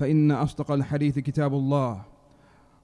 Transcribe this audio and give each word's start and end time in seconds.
فإن 0.00 0.30
أصدق 0.30 0.70
الحديث 0.70 1.18
كتاب 1.18 1.54
الله 1.54 2.02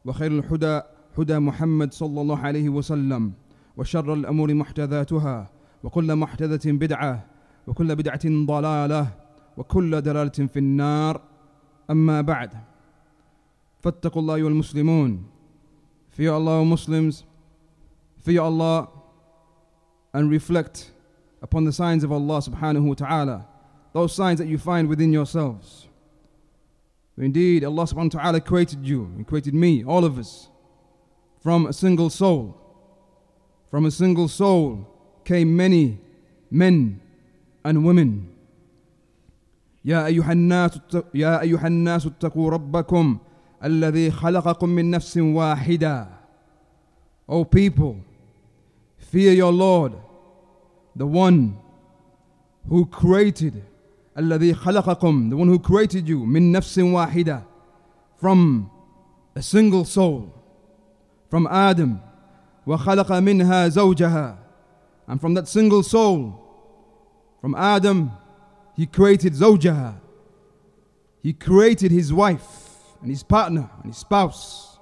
وخير 0.05 0.33
الهدى 0.33 0.81
هدى 1.19 1.39
محمد 1.39 1.93
صلى 1.93 2.21
الله 2.21 2.39
عليه 2.39 2.69
وسلم 2.69 3.33
وشر 3.77 4.15
الأمور 4.15 4.55
محدثاتها 4.55 5.51
وكل 5.85 6.17
محدثة 6.17 6.73
بدعة 6.73 7.25
وكل 7.67 7.97
بدعة 7.97 8.21
ضلالة 8.25 9.09
وكل 9.57 10.01
دلالة 10.01 10.47
في 10.53 10.59
النار. 10.59 11.21
أما 11.91 12.21
بعد 12.21 12.51
فاتقوا 13.81 14.23
الله 14.23 14.35
أيها 14.35 14.49
المسلمون 14.49 15.25
Fear 16.11 16.33
Allah 16.33 16.65
Muslims. 16.65 17.25
Fear 18.21 18.41
Allah 18.41 18.89
and 20.15 20.31
reflect 20.31 20.93
upon 21.43 21.65
the 21.65 21.73
signs 21.73 22.05
of 22.05 22.13
Allah 22.13 22.39
subhanahu 22.41 22.89
wa 22.89 22.95
ta'ala. 22.95 23.47
Those 23.93 24.15
signs 24.15 24.39
that 24.39 24.49
you 24.49 24.59
find 24.59 24.89
within 24.89 25.13
yourselves. 25.13 25.86
Indeed, 27.18 27.64
Allah 27.64 27.84
subhanahu 27.84 28.16
wa 28.16 28.22
ta'ala 28.22 28.42
created 28.42 28.86
you, 28.86 29.14
He 29.18 29.24
created 29.24 29.54
me, 29.54 29.84
all 29.84 30.06
of 30.06 30.18
us, 30.18 30.50
from 31.42 31.68
a 31.68 31.74
single 31.74 32.10
soul. 32.10 32.58
From 33.70 33.86
a 33.86 33.92
single 33.92 34.28
soul 34.28 34.88
came 35.24 35.56
many 35.56 36.00
men 36.50 37.00
and 37.64 37.86
women. 37.86 38.28
يا 39.86 40.06
أيها 40.06 40.32
الناس 40.32 40.80
يا 41.14 41.42
أيها 41.42 41.68
الناس 41.68 42.06
اتقوا 42.06 42.50
ربكم 42.50 43.18
الذي 43.64 44.12
خلقكم 44.12 44.70
من 44.70 44.92
نفس 44.92 45.18
واحدة. 45.18 46.08
O 47.30 47.46
people, 47.46 47.96
fear 48.98 49.34
your 49.34 49.54
Lord, 49.54 49.94
the 50.96 51.08
one 51.08 51.58
who 52.68 52.86
created 52.86 53.64
الذي 54.18 54.54
خلقكم 54.54 55.30
the 55.30 55.38
one 55.38 55.48
who 55.48 55.60
created 55.60 56.08
you 56.08 56.26
من 56.26 56.52
نفس 56.52 56.80
واحدة 56.80 57.44
from 58.18 58.70
a 59.36 59.42
single 59.42 59.86
soul 59.86 60.34
from 61.30 61.48
Adam 61.48 62.00
وخلق 62.68 63.12
منها 63.12 63.68
زوجها 63.70 64.38
and 65.08 65.22
from 65.22 65.34
that 65.34 65.48
single 65.48 65.84
soul 65.84 66.34
from 67.42 67.56
Adam 67.56 68.12
he 68.76 68.86
created 68.86 69.34
زوجها 69.34 69.94
he 71.24 71.34
created 71.34 71.92
his 71.92 72.12
wife 72.12 72.98
and 73.02 73.10
his 73.10 73.24
partner 73.24 73.70
and 73.84 73.94
his 73.94 73.98
spouse 73.98 74.78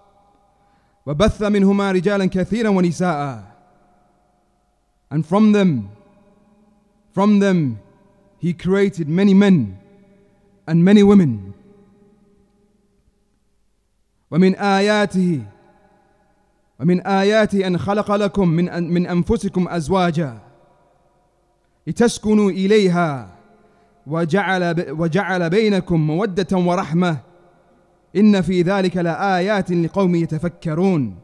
وبث 1.06 1.41
منهما 1.41 1.91
رجالا 1.91 2.25
كثيرا 2.25 2.69
ونساء 2.69 3.44
and 5.12 5.25
from 5.25 5.52
them 5.52 5.90
from 7.12 7.40
them 7.40 7.80
he 8.44 8.53
created 8.53 9.07
many 9.09 9.34
men 9.34 9.78
and 10.68 10.84
many 10.84 11.03
women. 11.03 11.53
ومن 14.31 14.56
آياته 14.56 15.41
ومن 16.80 17.02
آياته 17.07 17.68
أن 17.68 17.78
خلق 17.78 18.12
لكم 18.12 18.47
من 18.50 18.94
من 18.94 19.07
أنفسكم 19.07 19.68
أزواجا 19.68 20.38
لتسكنوا 21.88 22.52
إليها 22.52 23.30
وجعل 24.07 24.91
وجعل 24.91 25.50
بينكم 25.50 26.07
مودة 26.07 26.57
ورحمة 26.57 27.18
إن 28.16 28.41
في 28.41 28.62
ذلك 28.62 28.97
لآيات 28.97 29.72
لقوم 29.72 30.16
يتفكرون. 30.16 31.16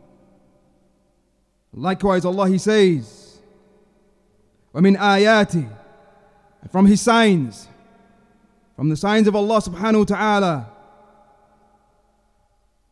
Likewise 1.77 2.25
Allah 2.25 2.47
He 2.49 2.57
says 2.57 3.39
ومن 4.73 4.97
آياته 4.97 5.65
from 6.71 6.85
his 6.85 7.01
signs, 7.01 7.67
from 8.75 8.89
the 8.89 8.97
signs 8.97 9.27
of 9.27 9.35
Allah 9.35 9.61
subhanahu 9.61 9.99
wa 9.99 10.05
ta'ala, 10.05 10.69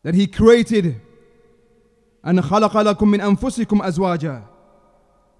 that 0.02 0.14
he 0.14 0.26
created 0.26 1.00
and 2.22 2.40
خلق 2.40 2.76
لكم 2.76 3.08
من 3.10 3.20
أنفسكم 3.20 3.82
أزواجا 3.82 4.42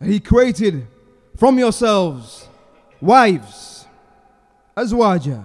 that 0.00 0.08
he 0.08 0.20
created 0.20 0.86
from 1.36 1.58
yourselves 1.58 2.48
wives 3.00 3.86
أزواجا 4.76 5.44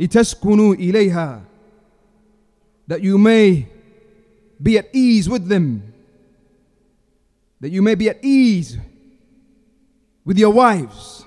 لتسكنوا 0.00 0.74
إليها 0.74 1.42
that 2.86 3.00
you 3.02 3.18
may 3.18 3.66
be 4.62 4.78
at 4.78 4.88
ease 4.92 5.28
with 5.28 5.48
them 5.48 5.82
that 7.60 7.70
you 7.70 7.82
may 7.82 7.94
be 7.94 8.08
at 8.08 8.18
ease 8.24 8.76
with 10.24 10.38
your 10.38 10.50
wives 10.50 11.24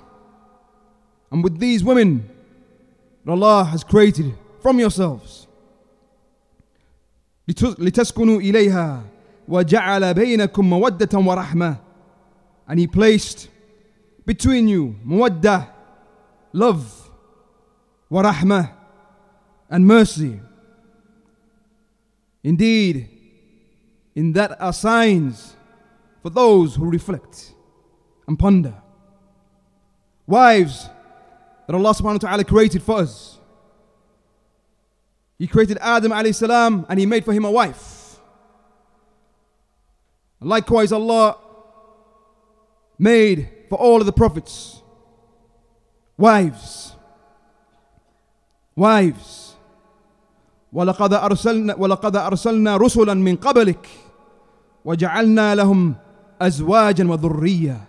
and 1.32 1.44
with 1.44 1.60
these 1.60 1.84
women 1.84 2.30
that 3.26 3.32
Allah 3.32 3.64
has 3.66 3.84
created 3.84 4.34
from 4.62 4.80
yourselves. 4.80 5.48
لتسكنوا 7.48 8.40
إليها 8.42 9.04
وجعل 9.48 10.14
بينكم 10.14 10.70
مودة 10.70 11.10
ورحمة 11.20 11.78
and 12.68 12.80
he 12.80 12.88
placed 12.88 13.50
between 14.26 14.68
you 14.68 14.96
مودة 15.06 15.68
love 16.54 17.10
ورحمة 18.12 18.70
and 19.70 19.86
mercy 19.86 20.40
indeed 22.44 23.10
in 24.16 24.34
that 24.34 24.60
are 24.60 24.74
signs 24.74 25.56
for 26.24 26.32
those 26.32 26.76
who 26.76 26.90
reflect 26.90 27.54
and 28.28 28.40
ponder 28.40 28.74
wives 30.26 30.90
that 31.70 31.76
Allah 31.76 31.94
subhanahu 31.94 32.24
wa 32.24 32.30
ta'ala 32.30 32.44
created 32.44 32.84
for 32.84 33.00
us. 33.00 33.40
He 35.38 35.48
created 35.48 35.78
Adam 35.82 36.12
alayhi 36.12 36.36
salam 36.36 36.86
and 36.88 37.00
he 37.00 37.06
made 37.06 37.26
for 37.26 37.34
him 37.34 37.46
a 37.46 37.52
wife. 37.52 38.20
Likewise, 40.40 40.92
Allah 40.92 41.38
made 42.98 43.50
for 43.70 43.78
all 43.78 44.00
of 44.00 44.06
the 44.06 44.14
prophets 44.14 44.82
wives. 46.18 46.94
Wives. 48.76 49.56
ولقد 50.74 51.14
أرسلنا 51.14 51.76
ولقد 51.76 52.16
أرسلنا 52.16 52.78
رسلا 52.78 53.14
من 53.14 53.36
قبلك 53.36 53.88
وجعلنا 54.86 55.56
لهم 55.56 55.96
أزواجا 56.42 57.04
وذرية. 57.08 57.88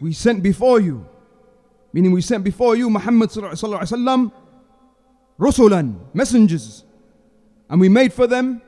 We 0.00 0.12
sent 0.12 0.42
before 0.42 0.80
you 0.80 1.06
meaning 1.93 2.11
we 2.11 2.21
sent 2.21 2.43
before 2.43 2.75
you 2.75 2.89
Muhammad 2.89 3.29
rusulan 5.39 5.95
messengers. 6.13 6.83
And 7.69 7.79
we 7.79 7.89
made 7.89 8.13
for 8.13 8.27
them 8.27 8.61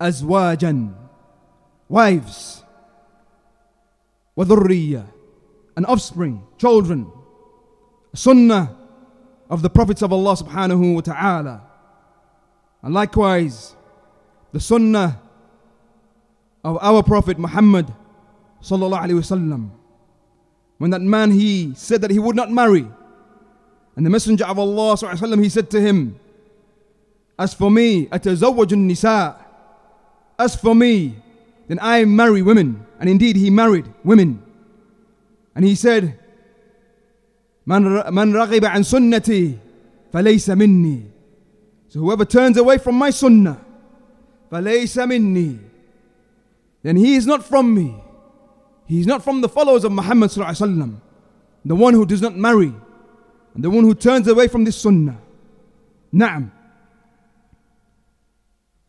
azwajan 0.00 0.94
wives 1.88 2.64
wadhurriya 4.36 5.04
an 5.76 5.84
offspring 5.84 6.42
children. 6.58 7.10
Sunnah 8.14 8.76
of 9.48 9.62
the 9.62 9.70
prophets 9.70 10.02
of 10.02 10.12
Allah 10.12 10.34
subhanahu 10.36 10.94
wa 10.94 11.00
ta'ala. 11.00 11.62
And 12.82 12.94
likewise 12.94 13.74
the 14.52 14.60
sunnah 14.60 15.20
of 16.64 16.78
our 16.80 17.02
prophet 17.02 17.38
Muhammad 17.38 17.92
sallallahu 18.62 19.02
alaihi 19.02 19.20
wasallam 19.20 19.70
when 20.79 20.91
that 20.91 21.01
man 21.01 21.31
he 21.31 21.73
said 21.75 22.01
that 22.01 22.11
he 22.11 22.19
would 22.19 22.35
not 22.35 22.51
marry. 22.51 22.87
And 23.95 24.05
the 24.05 24.09
Messenger 24.09 24.45
of 24.45 24.59
Allah 24.59 24.95
وسلم, 24.95 25.41
he 25.41 25.49
said 25.49 25.69
to 25.71 25.79
him, 25.79 26.19
As 27.39 27.53
for 27.53 27.71
me, 27.71 28.07
أتزوج 28.07 28.73
النساء. 28.73 29.37
As 30.37 30.55
for 30.55 30.75
me, 30.75 31.15
then 31.67 31.79
I 31.81 32.03
marry 32.05 32.41
women. 32.41 32.85
And 32.99 33.09
indeed, 33.09 33.35
he 33.37 33.49
married 33.49 33.85
women. 34.03 34.43
And 35.55 35.63
he 35.63 35.75
said, 35.75 36.19
من 37.67 38.13
من 38.13 38.33
رغب 38.35 38.65
عن 38.65 38.83
سنتي 38.83 39.57
فليس 40.13 40.49
مني. 40.49 41.03
So 41.87 41.99
whoever 41.99 42.25
turns 42.25 42.57
away 42.57 42.77
from 42.77 42.95
my 42.95 43.09
sunnah, 43.09 43.57
فليس 44.51 44.97
مني. 44.97 45.59
Then 46.83 46.97
he 46.97 47.15
is 47.15 47.25
not 47.25 47.43
from 47.43 47.73
me. 47.73 47.95
He 48.90 48.98
is 48.98 49.06
not 49.06 49.22
from 49.22 49.40
the 49.40 49.48
followers 49.48 49.84
of 49.84 49.92
Muhammad. 49.92 50.30
The 50.32 51.76
one 51.76 51.94
who 51.94 52.04
does 52.04 52.20
not 52.20 52.36
marry, 52.36 52.74
and 53.54 53.62
the 53.62 53.70
one 53.70 53.84
who 53.84 53.94
turns 53.94 54.26
away 54.26 54.48
from 54.48 54.64
this 54.64 54.76
sunnah. 54.76 55.16
Naam. 56.12 56.50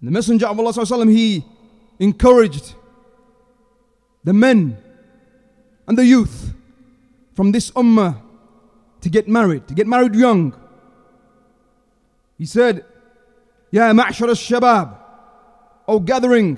The 0.02 0.10
Messenger 0.10 0.48
of 0.48 0.60
Allah 0.60 1.06
he 1.06 1.46
encouraged 2.00 2.74
the 4.24 4.34
men 4.34 4.76
and 5.88 5.96
the 5.96 6.06
youth 6.06 6.52
from 7.36 7.52
this 7.52 7.70
ummah 7.70 8.20
to 9.02 9.10
get 9.12 9.28
married, 9.28 9.68
to 9.68 9.76
get 9.76 9.86
married 9.86 10.16
young. 10.16 10.52
He 12.40 12.48
said, 12.48 12.86
Ya 13.70 13.92
ma'shar 13.94 14.30
al-shabab, 14.30 14.98
O 15.88 16.00
gathering 16.00 16.58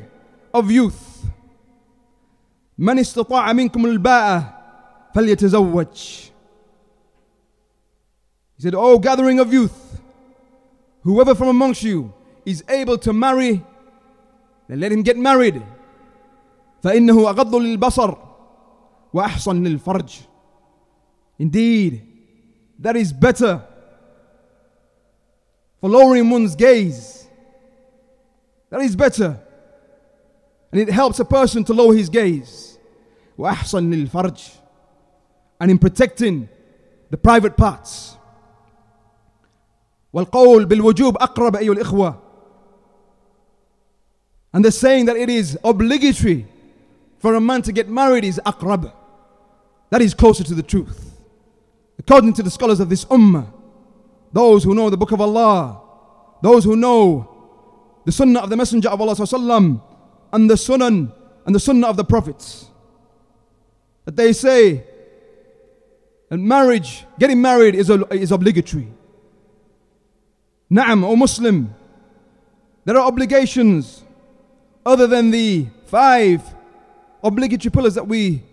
of 0.54 0.72
youth, 0.72 1.13
من 2.83 2.99
استطاع 2.99 3.53
منكم 3.53 3.87
الباءة 3.87 4.55
فليتزوج. 5.15 6.31
He 8.57 8.63
said, 8.63 8.75
O 8.75 8.99
gathering 8.99 9.39
of 9.39 9.53
youth, 9.53 10.01
whoever 11.03 11.35
from 11.35 11.49
amongst 11.49 11.83
you 11.83 12.13
is 12.45 12.65
able 12.69 12.99
to 12.99 13.13
marry, 13.13 13.65
then 14.69 14.81
let 14.81 14.93
him 14.93 15.03
get 15.03 15.17
married. 15.17 15.63
فإنه 16.83 17.31
أغض 17.31 17.55
للبصر 17.55 18.17
وأحصن 19.13 19.63
للفرج. 19.63 20.23
Indeed, 21.39 22.03
that 22.79 22.97
is 22.97 23.13
better 23.13 23.63
for 25.81 25.91
lowering 25.91 26.31
one's 26.31 26.55
gaze. 26.55 27.27
That 28.71 28.81
is 28.81 28.97
better. 28.97 29.41
And 30.71 30.81
it 30.81 30.91
helps 30.91 31.19
a 31.21 31.25
person 31.25 31.65
to 31.65 31.73
lower 31.73 31.95
his 31.95 32.09
gaze. 32.09 32.72
وأحصن 33.39 33.91
للفرج. 33.91 34.51
And 35.61 35.71
in 35.71 35.79
protecting 35.79 36.49
the 37.11 37.17
private 37.17 37.57
parts. 37.57 38.17
والقول 40.13 40.67
بالوجوب 40.67 41.17
أقرب 41.17 41.57
أيها 41.57 41.75
الإخوة. 41.75 42.17
And 44.53 44.65
the 44.65 44.73
saying 44.73 45.05
that 45.07 45.17
it 45.17 45.29
is 45.29 45.59
obligatory 45.63 46.47
for 47.19 47.35
a 47.35 47.41
man 47.41 47.63
to 47.63 47.73
get 47.73 47.89
married 47.89 48.25
is 48.25 48.41
أقرب. 48.45 48.93
That 49.91 50.03
is 50.03 50.15
closer 50.15 50.45
to 50.45 50.55
the 50.55 50.63
truth. 50.63 51.19
According 51.99 52.35
to 52.35 52.43
the 52.43 52.51
scholars 52.51 52.81
of 52.81 52.89
this 52.89 53.05
ummah, 53.07 53.47
those 54.33 54.65
who 54.65 54.75
know 54.75 54.91
the 54.91 54.97
book 54.97 55.13
of 55.13 55.21
Allah, 55.21 55.81
those 56.43 56.65
who 56.65 56.77
know 56.77 57.29
the 58.05 58.13
sunnah 58.13 58.41
of 58.41 58.51
the 58.51 58.57
Messenger 58.57 58.89
of 58.91 59.01
Allah 59.01 59.15
sallam, 59.15 59.83
and 60.33 60.49
the 60.49 60.57
sunnah 60.57 61.13
and 61.47 61.55
the 61.55 61.61
sunnah 61.61 61.87
of 61.89 61.97
the 61.97 62.05
prophets, 62.05 62.67
that 64.06 64.16
they 64.16 64.34
say 64.34 64.84
that 66.30 66.38
marriage, 66.38 67.06
getting 67.20 67.42
married 67.42 67.76
is, 67.76 67.90
is 67.90 68.32
obligatory. 68.32 68.92
Na'am, 70.72 71.04
O 71.04 71.16
Muslim, 71.16 71.74
there 72.86 72.98
are 72.98 73.08
obligations 73.08 74.04
other 74.86 75.08
than 75.08 75.32
the 75.32 75.68
five 75.86 76.42
obligatory 77.24 77.72
pillars 77.72 77.96
that 77.96 78.08
we 78.08 78.44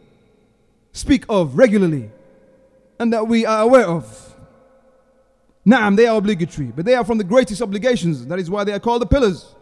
speak 0.93 1.25
of 1.29 1.56
regularly 1.56 2.11
and 2.99 3.12
that 3.12 3.26
we 3.26 3.46
are 3.46 3.62
aware 3.62 3.87
of. 3.87 4.37
Naam, 5.67 5.96
they 5.96 6.06
are 6.06 6.17
obligatory, 6.17 6.67
but 6.67 6.85
they 6.85 6.94
are 6.94 7.05
from 7.05 7.19
the 7.19 7.25
greatest 7.25 7.61
obligations. 7.61 8.26
That 8.26 8.38
is 8.38 8.50
why 8.50 8.64
they 8.64 8.73
are 8.73 8.81
called 8.81 9.03
the 9.03 9.06
pillars. 9.06 9.55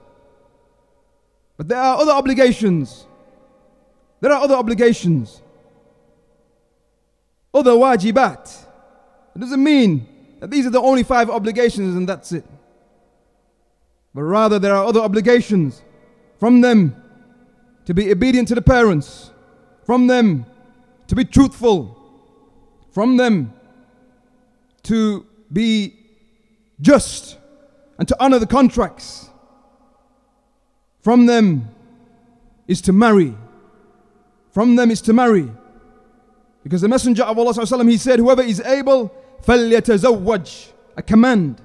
But 1.56 1.68
there 1.68 1.78
are 1.78 1.96
other 1.96 2.12
obligations. 2.12 3.06
There 4.20 4.32
are 4.32 4.42
other 4.42 4.54
obligations. 4.54 5.42
Other 7.58 7.72
wajibat. 7.72 8.66
It 9.34 9.40
doesn't 9.40 9.64
mean 9.64 10.06
that 10.38 10.48
these 10.48 10.64
are 10.64 10.70
the 10.70 10.80
only 10.80 11.02
five 11.02 11.28
obligations 11.28 11.96
and 11.96 12.08
that's 12.08 12.30
it. 12.30 12.44
But 14.14 14.22
rather, 14.22 14.60
there 14.60 14.76
are 14.76 14.84
other 14.84 15.00
obligations 15.00 15.82
from 16.38 16.60
them 16.60 16.94
to 17.86 17.94
be 17.94 18.12
obedient 18.12 18.46
to 18.48 18.54
the 18.54 18.62
parents, 18.62 19.32
from 19.84 20.06
them 20.06 20.46
to 21.08 21.16
be 21.16 21.24
truthful, 21.24 21.96
from 22.92 23.16
them 23.16 23.52
to 24.84 25.26
be 25.52 25.96
just 26.80 27.38
and 27.98 28.06
to 28.06 28.16
honor 28.20 28.38
the 28.38 28.46
contracts. 28.46 29.30
From 31.00 31.26
them 31.26 31.70
is 32.68 32.80
to 32.82 32.92
marry. 32.92 33.34
From 34.52 34.76
them 34.76 34.92
is 34.92 35.00
to 35.02 35.12
marry. 35.12 35.50
Because 36.63 36.81
the 36.81 36.87
Messenger 36.87 37.23
of 37.23 37.37
Allah 37.37 37.83
he 37.85 37.97
said, 37.97 38.19
Whoever 38.19 38.41
is 38.41 38.59
able, 38.61 39.13
فَلْيَتَزَوَّجْ 39.45 40.71
A 40.97 41.01
command. 41.01 41.61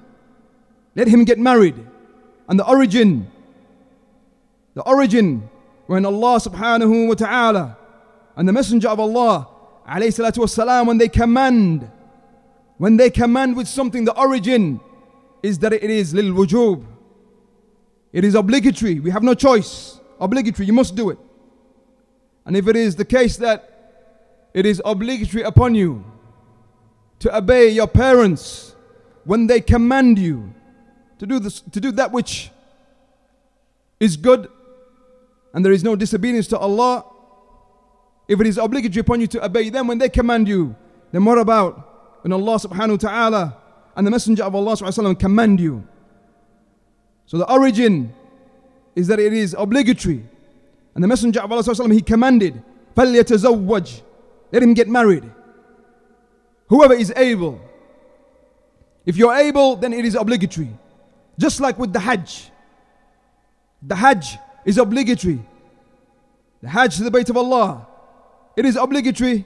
Let 0.95 1.07
him 1.07 1.23
get 1.23 1.39
married. 1.39 1.75
And 2.47 2.59
the 2.59 2.67
origin, 2.67 3.31
the 4.73 4.81
origin 4.81 5.49
when 5.89 6.05
Allah 6.05 6.37
subhanahu 6.39 7.07
wa 7.07 7.13
ta'ala 7.15 7.77
and 8.35 8.47
the 8.47 8.53
Messenger 8.53 8.89
of 8.89 8.99
Allah 8.99 9.47
alayhi 9.87 10.13
salatu 10.13 10.37
wasalam, 10.37 10.85
when 10.87 10.97
they 10.97 11.07
command, 11.07 11.89
when 12.77 12.97
they 12.97 13.09
command 13.09 13.55
with 13.55 13.67
something, 13.67 14.05
the 14.05 14.15
origin 14.15 14.79
is 15.41 15.57
that 15.59 15.73
it 15.73 15.83
is 15.83 16.13
lil 16.13 16.33
wujub. 16.33 16.85
It 18.11 18.23
is 18.23 18.35
obligatory. 18.35 18.99
We 18.99 19.11
have 19.11 19.23
no 19.23 19.33
choice. 19.33 19.99
Obligatory. 20.19 20.65
You 20.67 20.73
must 20.73 20.95
do 20.95 21.09
it. 21.11 21.17
And 22.45 22.57
if 22.57 22.67
it 22.67 22.75
is 22.75 22.95
the 22.95 23.05
case 23.05 23.37
that 23.37 23.72
it 24.53 24.65
is 24.65 24.81
obligatory 24.83 25.43
upon 25.43 25.75
you 25.75 26.03
to 27.19 27.35
obey 27.35 27.69
your 27.69 27.87
parents 27.87 28.75
when 29.25 29.47
they 29.47 29.61
command 29.61 30.17
you 30.17 30.53
to 31.19 31.25
do 31.25 31.39
this, 31.39 31.61
to 31.61 31.79
do 31.79 31.91
that 31.91 32.11
which 32.11 32.49
is 33.99 34.15
good 34.17 34.47
and 35.53 35.65
there 35.65 35.71
is 35.71 35.83
no 35.83 35.95
disobedience 35.95 36.47
to 36.47 36.57
Allah, 36.57 37.05
if 38.27 38.39
it 38.39 38.47
is 38.47 38.57
obligatory 38.57 39.01
upon 39.01 39.21
you 39.21 39.27
to 39.27 39.43
obey 39.43 39.69
them 39.69 39.87
when 39.87 39.97
they 39.97 40.09
command 40.09 40.47
you, 40.47 40.75
then 41.11 41.25
what 41.25 41.37
about 41.37 42.23
when 42.23 42.31
Allah 42.31 42.55
subhanahu 42.55 43.03
wa 43.03 43.09
ta'ala 43.09 43.57
and 43.95 44.05
the 44.05 44.11
Messenger 44.11 44.43
of 44.43 44.55
Allah 44.55 44.73
subhanahu 44.73 44.97
wa 44.97 45.03
ta'ala 45.03 45.15
command 45.15 45.59
you? 45.59 45.87
So 47.25 47.37
the 47.37 47.51
origin 47.51 48.13
is 48.95 49.07
that 49.07 49.19
it 49.19 49.33
is 49.33 49.55
obligatory. 49.57 50.23
And 50.95 51.03
the 51.03 51.07
Messenger 51.07 51.41
of 51.41 51.51
Allah 51.51 51.63
subhanahu 51.63 51.79
wa 51.79 51.85
ta'ala, 51.85 51.93
he 51.93 52.01
commanded, 52.01 52.63
فَلْيَتَزَوَّجْ 52.95 54.01
let 54.54 54.62
him 54.62 54.72
get 54.72 54.86
married. 54.88 55.28
Whoever 56.68 56.94
is 56.94 57.12
able. 57.16 57.60
If 59.04 59.16
you're 59.16 59.34
able, 59.34 59.74
then 59.74 59.92
it 59.92 60.04
is 60.04 60.14
obligatory. 60.14 60.70
Just 61.36 61.58
like 61.58 61.76
with 61.76 61.92
the 61.92 61.98
Hajj. 61.98 62.52
The 63.82 63.96
Hajj 63.96 64.38
is 64.64 64.78
obligatory. 64.78 65.40
The 66.62 66.68
Hajj 66.68 66.98
to 66.98 67.02
the 67.02 67.10
Bayt 67.10 67.28
of 67.30 67.36
Allah, 67.36 67.88
it 68.56 68.64
is 68.64 68.76
obligatory 68.76 69.44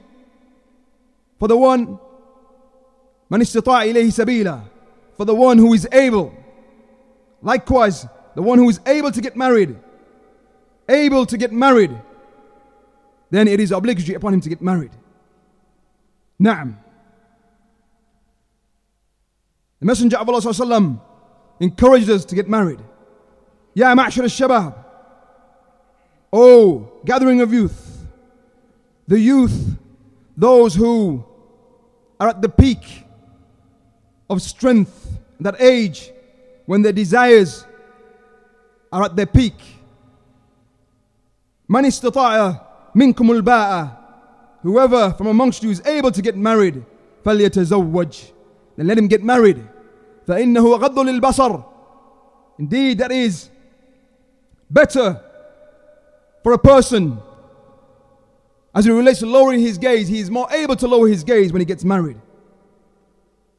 for 1.39 1.47
the 1.47 1.57
one 1.57 1.97
man 3.31 3.41
sabila, 3.41 4.63
for 5.17 5.25
the 5.25 5.33
one 5.33 5.57
who 5.57 5.73
is 5.73 5.87
able. 5.91 6.31
Likewise, 7.41 8.05
the 8.35 8.43
one 8.43 8.59
who 8.59 8.69
is 8.69 8.79
able 8.85 9.11
to 9.11 9.21
get 9.21 9.35
married, 9.35 9.75
able 10.87 11.25
to 11.25 11.35
get 11.35 11.51
married, 11.51 11.99
then 13.31 13.47
it 13.47 13.59
is 13.59 13.71
obligatory 13.71 14.13
upon 14.13 14.35
him 14.35 14.41
to 14.41 14.49
get 14.49 14.61
married. 14.61 14.91
Naam. 16.41 16.77
The 19.79 19.85
Messenger 19.85 20.17
of 20.17 20.29
Allah 20.29 21.01
encouraged 21.59 22.09
us 22.09 22.25
to 22.25 22.35
get 22.35 22.47
married. 22.47 22.79
Ya 23.73 23.93
ma'shar 23.95 24.23
al-shabab. 24.23 24.75
Oh, 26.31 26.91
gathering 27.05 27.41
of 27.41 27.51
youth, 27.51 28.05
the 29.07 29.19
youth, 29.19 29.77
those 30.37 30.75
who 30.75 31.23
are 32.19 32.29
at 32.29 32.41
the 32.41 32.49
peak 32.49 33.05
of 34.29 34.41
strength, 34.41 35.19
that 35.39 35.59
age 35.59 36.11
when 36.65 36.81
their 36.81 36.91
desires 36.91 37.65
are 38.91 39.03
at 39.03 39.15
their 39.15 39.25
peak. 39.25 39.55
Man 41.67 41.85
istata'a 41.85 42.61
minkum 42.95 43.29
al 43.29 43.98
Whoever 44.62 45.12
from 45.12 45.26
amongst 45.26 45.62
you 45.62 45.70
is 45.70 45.84
able 45.86 46.10
to 46.12 46.22
get 46.22 46.36
married, 46.36 46.84
فَلْيَتَزَوَّجْ 47.24 48.32
Then 48.76 48.86
let 48.86 48.96
him 48.98 49.08
get 49.08 49.22
married. 49.22 49.66
فَإِنَّهُ 50.26 50.78
غَضُّ 50.80 51.20
لِلْبَصَرِ 51.20 51.64
Indeed, 52.58 52.98
that 52.98 53.12
is 53.12 53.50
better 54.70 55.20
for 56.42 56.52
a 56.52 56.58
person 56.58 57.18
as 58.74 58.86
it 58.86 58.92
relates 58.92 59.20
to 59.20 59.26
lowering 59.26 59.60
his 59.60 59.78
gaze. 59.78 60.08
He 60.08 60.18
is 60.18 60.30
more 60.30 60.50
able 60.52 60.76
to 60.76 60.88
lower 60.88 61.08
his 61.08 61.24
gaze 61.24 61.52
when 61.52 61.60
he 61.60 61.66
gets 61.66 61.84
married. 61.84 62.20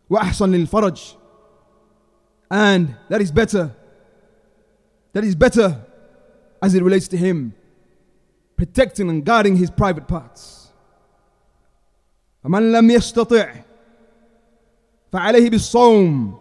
وأحسن 0.09 0.51
للفرج 0.51 1.15
and 2.51 2.95
that 3.09 3.21
is 3.21 3.31
better 3.31 3.75
that 5.13 5.23
is 5.23 5.33
better 5.35 5.83
as 6.61 6.75
it 6.75 6.83
relates 6.83 7.07
to 7.07 7.17
him 7.17 7.53
protecting 8.55 9.09
and 9.09 9.25
guarding 9.25 9.55
his 9.55 9.71
private 9.71 10.07
parts 10.07 10.58
فمن 12.43 12.71
لم 12.71 12.91
يستطع 12.91 13.53
فعليه 15.11 15.49
بالصوم 15.49 16.37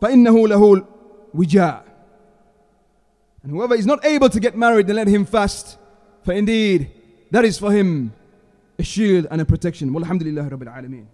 فإنه 0.00 0.48
له 0.48 0.82
الوجاء 1.34 1.84
and 3.42 3.50
whoever 3.52 3.74
is 3.74 3.86
not 3.86 4.04
able 4.04 4.28
to 4.28 4.38
get 4.40 4.54
married 4.56 4.86
then 4.86 4.96
let 4.96 5.08
him 5.08 5.24
fast 5.24 5.78
for 6.24 6.32
indeed 6.32 6.90
that 7.30 7.44
is 7.44 7.58
for 7.58 7.72
him 7.72 8.12
a 8.78 8.82
shield 8.82 9.26
and 9.30 9.40
a 9.40 9.44
protection 9.44 9.86
walhamdulillah 9.94 10.44
rabbil 10.50 10.68
alameen 10.78 11.06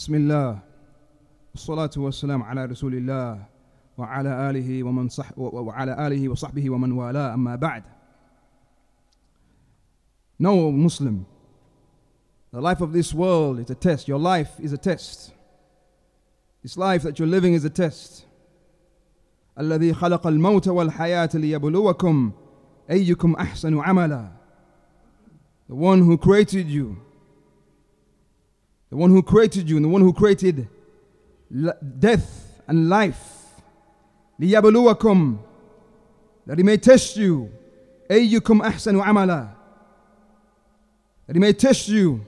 بسم 0.00 0.14
الله 0.14 0.58
والصلاة 1.52 1.90
والسلام 1.96 2.42
على 2.42 2.64
رسول 2.64 2.94
الله 2.94 3.44
وعلى 3.98 4.50
آله 4.50 4.82
ومن 4.82 5.08
صح 5.08 5.38
وعلى 5.38 6.06
آله 6.06 6.28
وصحبه 6.28 6.70
ومن 6.70 6.92
والاه. 6.92 7.34
أما 7.34 7.56
بعد 7.56 7.82
No 10.38 10.72
Muslim. 10.72 11.26
The 12.50 12.62
life 12.62 12.80
of 12.80 12.94
this 12.94 13.12
world 13.12 13.58
is 13.58 13.68
a 13.68 13.74
test. 13.74 14.08
Your 14.08 14.18
life 14.18 14.52
is 14.58 14.72
a 14.72 14.78
test. 14.78 15.34
This 16.62 16.78
life 16.78 17.02
that 17.02 17.18
you're 17.18 17.28
living 17.28 17.52
is 17.52 17.66
a 17.66 17.70
test. 17.70 18.24
الذي 19.58 19.94
خلق 19.94 20.26
الموت 20.26 20.68
والحياة 20.68 21.30
ليبلوكم 21.34 22.32
أيكم 22.90 23.34
أحسن 23.34 23.78
عملا. 23.78 24.32
The 25.68 25.74
one 25.74 26.00
who 26.00 26.16
created 26.16 26.68
you. 26.68 26.96
the 28.89 28.95
one 28.95 29.09
who 29.09 29.21
created 29.23 29.69
you 29.69 29.75
and 29.75 29.85
the 29.85 29.89
one 29.89 30.01
who 30.01 30.13
created 30.13 30.67
death 31.99 32.61
and 32.67 32.89
life. 32.89 33.45
لِيَبْلُوَكُمْ 34.39 35.37
That 36.45 36.57
he 36.57 36.63
may 36.63 36.77
test 36.77 37.17
you. 37.17 37.51
أَيُّكُمْ 38.09 38.61
أَحْسَنُ 38.61 39.01
عَمَلًا 39.01 39.49
That 41.27 41.35
he 41.35 41.39
may 41.39 41.53
test 41.53 41.87
you 41.89 42.25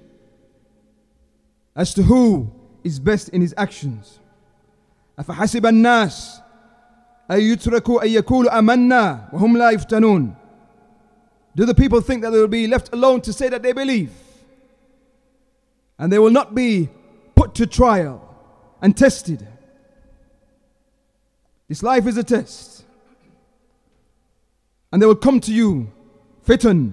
as 1.76 1.94
to 1.94 2.04
who 2.04 2.52
is 2.84 3.00
best 3.00 3.30
in 3.30 3.42
his 3.42 3.54
actions. 3.58 4.20
أَفَحَسِبَ 5.20 5.62
النَّاسِ 5.62 6.42
أَن 7.30 7.40
يُتْرَكُوا 7.40 8.04
أَن 8.04 8.10
يَقُولُوا 8.24 8.60
آمَنَّا 8.60 9.32
وَهُمْ 9.34 9.58
لَا 9.58 9.72
يُفْتَنُونَ 9.72 10.36
Do 11.56 11.66
the 11.66 11.76
people 11.76 12.02
think 12.02 12.22
that 12.24 12.32
they 12.32 12.40
will 12.40 12.48
be 12.48 12.68
left 12.68 12.94
alone 12.94 13.22
to 13.22 13.34
say 13.34 13.50
that 13.50 13.62
they 13.64 13.74
believe? 13.74 14.12
And 15.99 16.13
they 16.13 16.19
will 16.19 16.31
not 16.31 16.55
be 16.55 16.89
put 17.35 17.55
to 17.57 17.67
trial 17.67 18.29
and 18.81 18.97
tested. 18.97 19.47
This 21.69 21.83
life 21.83 22.07
is 22.07 22.17
a 22.17 22.25
test. 22.25 22.85
And 24.93 25.01
they 25.01 25.07
will 25.07 25.17
come 25.17 25.41
to 25.41 25.53
you, 25.53 25.91
fitan, 26.47 26.93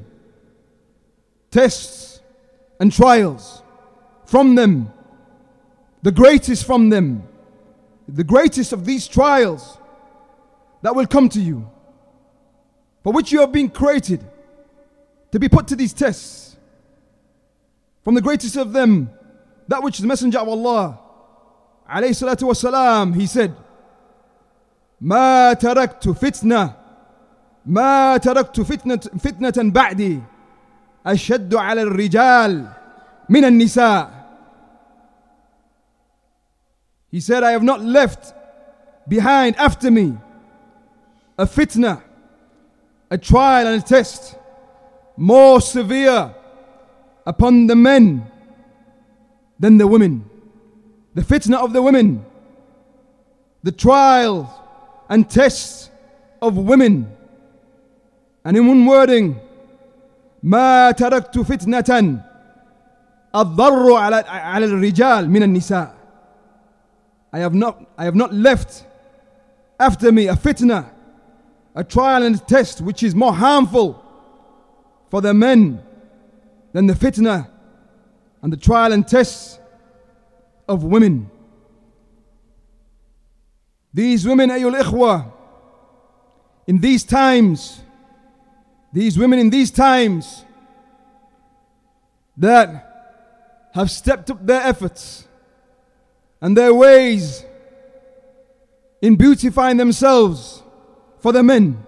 tests 1.52 2.22
and 2.80 2.92
trials 2.92 3.62
from 4.26 4.56
them. 4.56 4.94
The 6.02 6.12
greatest 6.14 6.66
from 6.66 6.90
them, 6.90 7.24
the 8.08 8.24
greatest 8.24 8.72
of 8.72 8.86
these 8.86 9.06
trials 9.06 9.78
that 10.82 10.96
will 10.96 11.08
come 11.08 11.28
to 11.30 11.42
you, 11.42 11.70
for 13.04 13.12
which 13.12 13.34
you 13.34 13.42
have 13.42 13.52
been 13.52 13.70
created 13.70 14.24
to 15.32 15.40
be 15.40 15.50
put 15.50 15.68
to 15.68 15.76
these 15.76 15.92
tests. 15.92 16.49
From 18.03 18.15
the 18.15 18.21
greatest 18.21 18.57
of 18.57 18.73
them, 18.73 19.11
that 19.69 19.83
which 19.83 19.99
the 19.99 20.07
Messenger 20.07 20.41
of 20.41 20.49
Allah, 20.49 20.99
alayhi 21.91 22.11
salatu 22.11 22.49
wasalam, 22.49 23.15
he 23.15 23.27
said, 23.27 23.55
ما 25.01 25.53
تركت 25.53 26.09
فتنة 26.09 26.73
ما 27.67 28.17
تركت 28.17 28.61
فتنة 28.61 29.01
فتنة 29.19 29.71
بعدي 29.71 30.21
أشد 31.07 31.55
على 31.55 31.83
الرجال 31.83 32.69
من 33.29 33.45
النساء 33.45 34.25
He 37.11 37.21
said, 37.21 37.45
I 37.45 37.53
have 37.53 37.63
not 37.63 37.81
left 37.81 38.35
behind 39.09 39.55
after 39.57 39.89
me 39.89 40.19
a 41.39 41.47
fitna, 41.47 42.03
a 43.09 43.19
trial 43.19 43.69
and 43.69 43.81
a 43.81 43.87
test 43.87 44.37
more 45.17 45.61
severe 45.61 46.35
upon 47.27 47.67
the 47.67 47.77
men 47.77 48.27
than 49.59 49.79
the 49.79 49.87
women. 49.87 50.29
The 51.15 51.23
fitna 51.23 51.57
of 51.57 51.73
the 51.73 51.81
women, 51.81 52.25
the 53.63 53.73
trials 53.73 54.49
and 55.09 55.29
tests 55.31 55.91
of 56.43 56.57
women. 56.57 57.11
And 58.45 58.57
in 58.57 58.67
one 58.67 58.85
wording, 58.85 59.37
ما 60.43 60.91
تركت 60.91 61.39
فتنة 61.39 62.21
الضر 63.35 63.95
على 63.95 64.25
على 64.27 64.65
الرجال 64.65 65.31
من 65.31 65.43
النساء. 65.43 65.95
I 67.33 67.39
have 67.39 67.55
not 67.55 67.85
I 67.97 68.05
have 68.05 68.15
not 68.15 68.35
left 68.35 68.85
after 69.81 70.13
me 70.13 70.29
a 70.29 70.35
fitna, 70.35 70.91
a 71.75 71.83
trial 71.85 72.23
and 72.23 72.37
a 72.37 72.39
test 72.39 72.81
which 72.81 73.03
is 73.03 73.15
more 73.15 73.33
harmful 73.33 74.01
for 75.11 75.21
the 75.21 75.33
men 75.33 75.83
than 76.74 76.88
the 76.88 76.94
fitna 76.94 77.50
and 78.42 78.54
the 78.54 78.58
trial 78.58 78.94
and 78.94 79.08
tests 79.08 79.60
of 80.68 80.84
women. 80.84 81.30
These 83.94 84.28
women, 84.28 84.50
ayul 84.50 84.80
ikhwa, 84.80 85.32
in 86.68 86.80
these 86.80 87.04
times, 87.04 87.82
these 88.94 89.18
women 89.18 89.40
in 89.40 89.50
these 89.50 89.72
times 89.72 90.46
that 92.38 92.86
have 93.74 93.90
stepped 93.90 94.30
up 94.30 94.46
their 94.46 94.62
efforts 94.62 95.28
and 96.42 96.56
their 96.56 96.74
ways 96.74 97.44
in 99.02 99.16
beautifying 99.16 99.78
themselves 99.78 100.64
for 101.20 101.32
the 101.32 101.44
men 101.44 101.84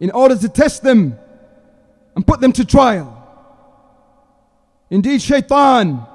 in 0.00 0.10
order 0.10 0.36
to 0.36 0.48
test 0.48 0.82
them 0.82 1.18
and 2.14 2.26
put 2.26 2.40
them 2.40 2.52
to 2.52 2.64
trial. 2.64 3.17
Indeed, 4.90 5.20
Shaitan, 5.20 6.06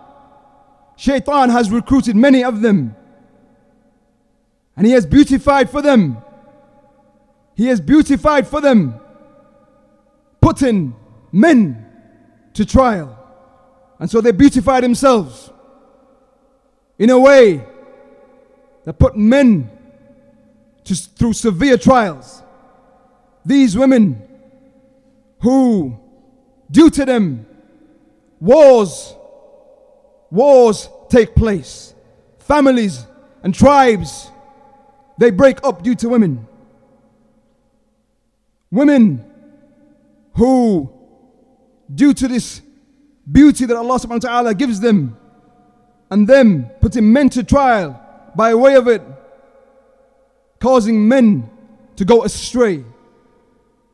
Shaitan 0.95 1.49
has 1.49 1.69
recruited 1.69 2.15
many 2.15 2.43
of 2.43 2.61
them. 2.61 2.95
And 4.75 4.87
he 4.87 4.93
has 4.93 5.05
beautified 5.05 5.69
for 5.69 5.81
them. 5.81 6.17
He 7.55 7.67
has 7.67 7.79
beautified 7.79 8.47
for 8.47 8.61
them, 8.61 8.99
putting 10.41 10.95
men 11.31 11.85
to 12.53 12.65
trial. 12.65 13.19
And 13.99 14.09
so 14.09 14.21
they 14.21 14.31
beautified 14.31 14.83
themselves 14.83 15.51
in 16.97 17.09
a 17.09 17.19
way 17.19 17.63
that 18.85 18.93
put 18.99 19.15
men 19.15 19.69
to, 20.85 20.95
through 20.95 21.33
severe 21.33 21.77
trials. 21.77 22.41
These 23.45 23.77
women 23.77 24.21
who, 25.39 25.99
due 26.71 26.89
to 26.89 27.05
them, 27.05 27.45
Wars, 28.43 29.15
wars 30.29 30.89
take 31.07 31.33
place. 31.33 31.93
Families 32.39 33.05
and 33.41 33.55
tribes, 33.55 34.29
they 35.17 35.31
break 35.31 35.63
up 35.63 35.81
due 35.81 35.95
to 35.95 36.09
women. 36.09 36.45
Women 38.69 39.23
who, 40.33 40.91
due 41.95 42.13
to 42.13 42.27
this 42.27 42.61
beauty 43.31 43.65
that 43.65 43.77
Allah 43.77 43.97
subhanahu 43.97 44.23
wa 44.25 44.29
ta'ala 44.29 44.53
gives 44.55 44.81
them, 44.81 45.17
and 46.11 46.27
them 46.27 46.69
putting 46.81 47.13
men 47.13 47.29
to 47.29 47.45
trial 47.45 47.97
by 48.35 48.53
way 48.55 48.75
of 48.75 48.89
it, 48.89 49.01
causing 50.59 51.07
men 51.07 51.49
to 51.95 52.03
go 52.03 52.25
astray, 52.25 52.83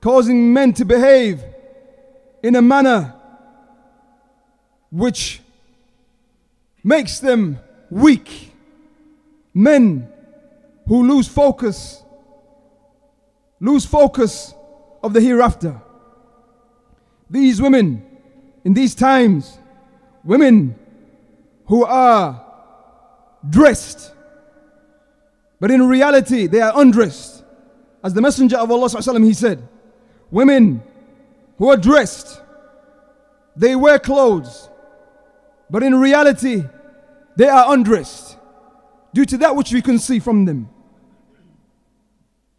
causing 0.02 0.52
men 0.52 0.74
to 0.74 0.86
behave 0.86 1.44
in 2.42 2.56
a 2.56 2.64
manner 2.64 3.14
which 4.92 5.42
makes 6.84 7.20
them 7.20 7.60
weak. 7.90 8.54
Men 9.54 10.08
who 10.88 11.08
lose 11.08 11.28
focus, 11.28 12.04
lose 13.60 13.86
focus 13.86 14.54
of 15.04 15.14
the 15.14 15.22
hereafter. 15.22 15.82
These 17.30 17.62
women 17.62 18.06
in 18.64 18.74
these 18.74 18.96
times, 18.96 19.58
women 20.24 20.76
who 21.66 21.86
are 21.86 22.46
dressed, 23.50 24.14
but 25.60 25.72
in 25.72 25.88
reality 25.88 26.48
they 26.48 26.62
are 26.62 26.74
undressed. 26.76 27.44
As 28.04 28.14
the 28.14 28.22
Messenger 28.22 28.58
of 28.58 28.72
Allah 28.72 28.88
وسلم, 28.88 29.26
he 29.26 29.34
said, 29.34 29.68
women 30.32 30.82
who 31.58 31.70
are 31.70 31.78
dressed, 31.78 32.42
they 33.56 33.76
wear 33.76 34.00
clothes, 34.00 34.69
but 35.70 35.84
in 35.84 35.96
reality 35.96 36.64
they 37.36 37.48
are 37.48 37.74
undressed 37.74 38.38
due 39.14 39.26
to 39.26 39.38
that 39.38 39.56
which 39.56 39.72
we 39.72 39.82
can 39.82 39.98
see 40.00 40.20
from 40.20 40.46
them. 40.46 40.70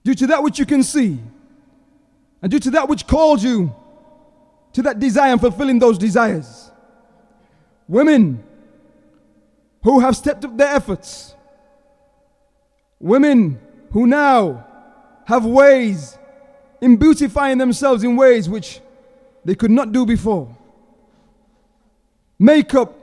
Due 0.04 0.14
to 0.14 0.26
that 0.28 0.42
which 0.42 0.58
you 0.58 0.66
can 0.66 0.82
see, 0.82 1.18
and 2.42 2.50
due 2.50 2.58
to 2.58 2.70
that 2.70 2.88
which 2.88 3.06
calls 3.06 3.44
you 3.44 3.74
to 4.72 4.82
that 4.82 4.98
desire 4.98 5.32
and 5.32 5.40
fulfilling 5.40 5.78
those 5.78 5.98
desires. 5.98 6.70
Women 7.86 8.42
who 9.82 10.00
have 10.00 10.16
stepped 10.16 10.44
up 10.44 10.56
their 10.56 10.68
efforts. 10.68 11.34
Women 12.98 13.60
who 13.92 14.06
now 14.06 14.66
have 15.26 15.44
ways 15.44 16.16
in 16.80 16.96
beautifying 16.96 17.58
themselves 17.58 18.04
in 18.04 18.16
ways 18.16 18.48
which 18.48 18.80
they 19.44 19.54
could 19.54 19.70
not 19.70 19.92
do 19.92 20.06
before. 20.06 20.56
Makeup 22.38 22.96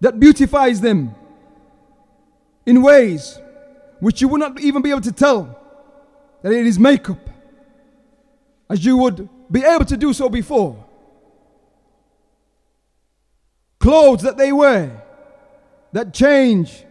that 0.00 0.18
beautifies 0.20 0.80
them 0.80 1.14
in 2.64 2.82
ways 2.82 3.38
which 4.00 4.20
you 4.20 4.28
would 4.28 4.40
not 4.40 4.60
even 4.60 4.82
be 4.82 4.90
able 4.90 5.00
to 5.00 5.12
tell 5.12 5.58
that 6.42 6.52
it 6.52 6.66
is 6.66 6.78
makeup 6.78 7.30
as 8.68 8.84
you 8.84 8.96
would 8.96 9.28
be 9.50 9.62
able 9.62 9.84
to 9.84 9.96
do 9.96 10.12
so 10.12 10.28
before. 10.28 10.84
Clothes 13.78 14.22
that 14.22 14.36
they 14.36 14.52
wear 14.52 15.02
that 15.92 16.12
change 16.12 16.84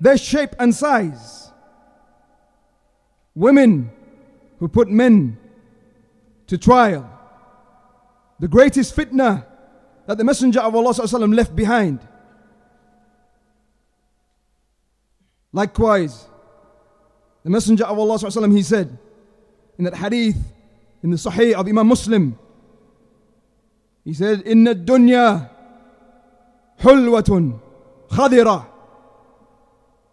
their 0.00 0.16
shape 0.16 0.54
and 0.58 0.74
size. 0.74 1.50
Women 3.34 3.90
who 4.58 4.68
put 4.68 4.88
men 4.88 5.36
to 6.46 6.56
trial. 6.56 7.10
The 8.38 8.48
greatest 8.48 8.94
fitna 8.94 9.44
that 10.06 10.18
the 10.18 10.24
Messenger 10.24 10.60
of 10.60 10.74
Allah 10.74 10.94
left 11.26 11.54
behind. 11.54 12.00
Likewise, 15.52 16.26
the 17.42 17.50
Messenger 17.50 17.84
of 17.84 17.98
Allah 17.98 18.50
he 18.50 18.62
said 18.62 18.98
in 19.78 19.84
that 19.84 19.94
hadith 19.94 20.36
in 21.02 21.10
the 21.10 21.16
Sahih 21.16 21.54
of 21.54 21.66
Imam 21.66 21.86
Muslim. 21.86 22.38
He 24.04 24.14
said, 24.14 24.42
"Inna 24.46 24.74
dunya 24.74 25.50
hulwatun 26.80 27.58
khadira. 28.10 28.66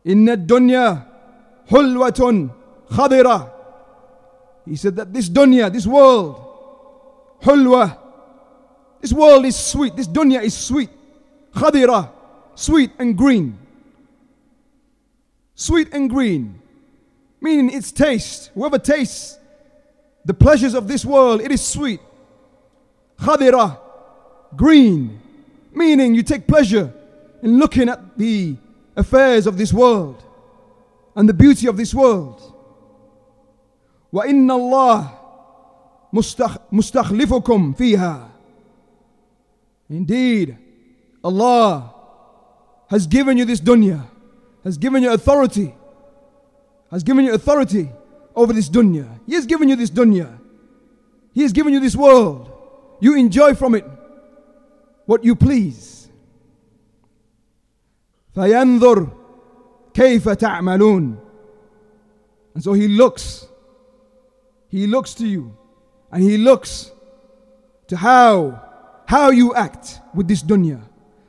Inna 0.06 0.38
dunya 0.38 1.06
hulwatun 1.70 2.52
khadira." 2.90 3.52
He 4.66 4.76
said 4.76 4.96
that 4.96 5.14
this 5.14 5.30
dunya, 5.30 5.72
this 5.72 5.86
world, 5.86 6.40
hulwa, 7.44 7.98
this 9.03 9.12
world 9.12 9.45
is 9.45 9.57
sweet. 9.57 9.97
This 9.97 10.09
dunya 10.09 10.43
is 10.43 10.57
sweet, 10.57 10.91
khadira, 11.55 12.11
sweet 12.55 12.91
and 12.99 13.17
green. 13.17 13.59
Sweet 15.55 15.93
and 15.93 16.09
green, 16.09 16.61
meaning 17.40 17.71
its 17.75 17.90
taste. 17.90 18.51
Whoever 18.55 18.79
tastes 18.79 19.38
the 20.25 20.35
pleasures 20.35 20.75
of 20.75 20.87
this 20.87 21.05
world, 21.05 21.40
it 21.40 21.51
is 21.51 21.61
sweet. 21.61 22.01
Khadira, 23.18 23.77
green, 24.55 25.21
meaning 25.73 26.14
you 26.14 26.23
take 26.23 26.47
pleasure 26.47 26.92
in 27.42 27.59
looking 27.59 27.88
at 27.88 28.16
the 28.16 28.57
affairs 28.97 29.47
of 29.49 29.59
this 29.59 29.73
world 29.73 30.23
and 31.16 31.29
the 31.29 31.35
beauty 31.35 31.66
of 31.66 31.77
this 31.77 31.92
world. 31.92 32.40
وإن 34.12 34.51
الله 34.51 35.11
مستخلفكم 36.73 37.75
فيها. 37.77 38.29
Indeed, 39.92 40.57
Allah 41.25 41.94
has 42.88 43.07
given 43.07 43.37
you 43.37 43.44
this 43.44 43.61
dunya, 43.61 44.05
has 44.64 44.77
given 44.79 45.03
you 45.03 45.12
authority, 45.12 45.75
has 46.90 47.03
given 47.03 47.25
you 47.25 47.35
authority 47.35 47.90
over 48.35 48.53
this 48.53 48.68
dunya. 48.68 49.09
He 49.27 49.35
has 49.35 49.47
given 49.47 49.68
you 49.68 49.77
this 49.77 49.90
dunya. 49.90 50.38
He 51.35 51.42
has 51.42 51.53
given 51.53 51.73
you 51.73 51.81
this 51.81 51.97
world. 51.97 52.51
You 53.01 53.16
enjoy 53.16 53.55
from 53.55 53.75
it 53.75 53.85
what 55.07 55.25
you 55.25 55.35
please. 55.35 56.09
فينظر 58.35 59.09
كيف 59.94 60.29
تعملون 60.29 61.16
And 62.55 62.64
so 62.64 62.73
he 62.73 62.88
looks. 62.88 63.47
He 64.68 64.87
looks 64.87 65.14
to 65.14 65.27
you. 65.27 65.57
And 66.11 66.23
he 66.23 66.37
looks 66.37 66.90
to 67.88 67.97
how 67.97 68.62
how 69.07 69.31
you 69.31 69.55
act 69.55 70.01
with 70.14 70.29
this 70.29 70.42
dunya. 70.42 70.81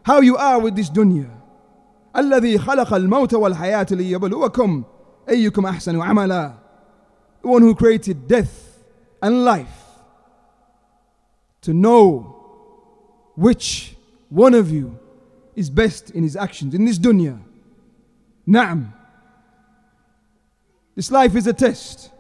How 0.03 0.21
you 0.21 0.37
are 0.37 0.59
with 0.59 0.75
this 0.75 0.89
dunya. 0.89 1.29
الذي 2.15 2.59
خلق 2.59 2.93
الموت 2.93 3.33
والحياة 3.33 3.87
ليبلوكم 3.91 4.83
أيكم 5.29 5.65
أحسن 5.65 6.01
عملا 6.01 6.53
the 7.41 7.47
one 7.47 7.61
who 7.61 7.75
created 7.75 8.27
death 8.27 8.83
and 9.21 9.43
life, 9.43 9.85
to 11.61 11.73
know 11.73 12.35
which 13.35 13.95
one 14.29 14.53
of 14.53 14.71
you 14.71 14.99
is 15.55 15.69
best 15.69 16.11
in 16.11 16.23
his 16.23 16.35
actions 16.35 16.73
in 16.73 16.85
this 16.85 16.99
dunya. 16.99 17.39
Naam. 18.47 18.93
This 20.95 21.11
life 21.11 21.35
is 21.35 21.47
a 21.47 21.53
test. 21.53 22.11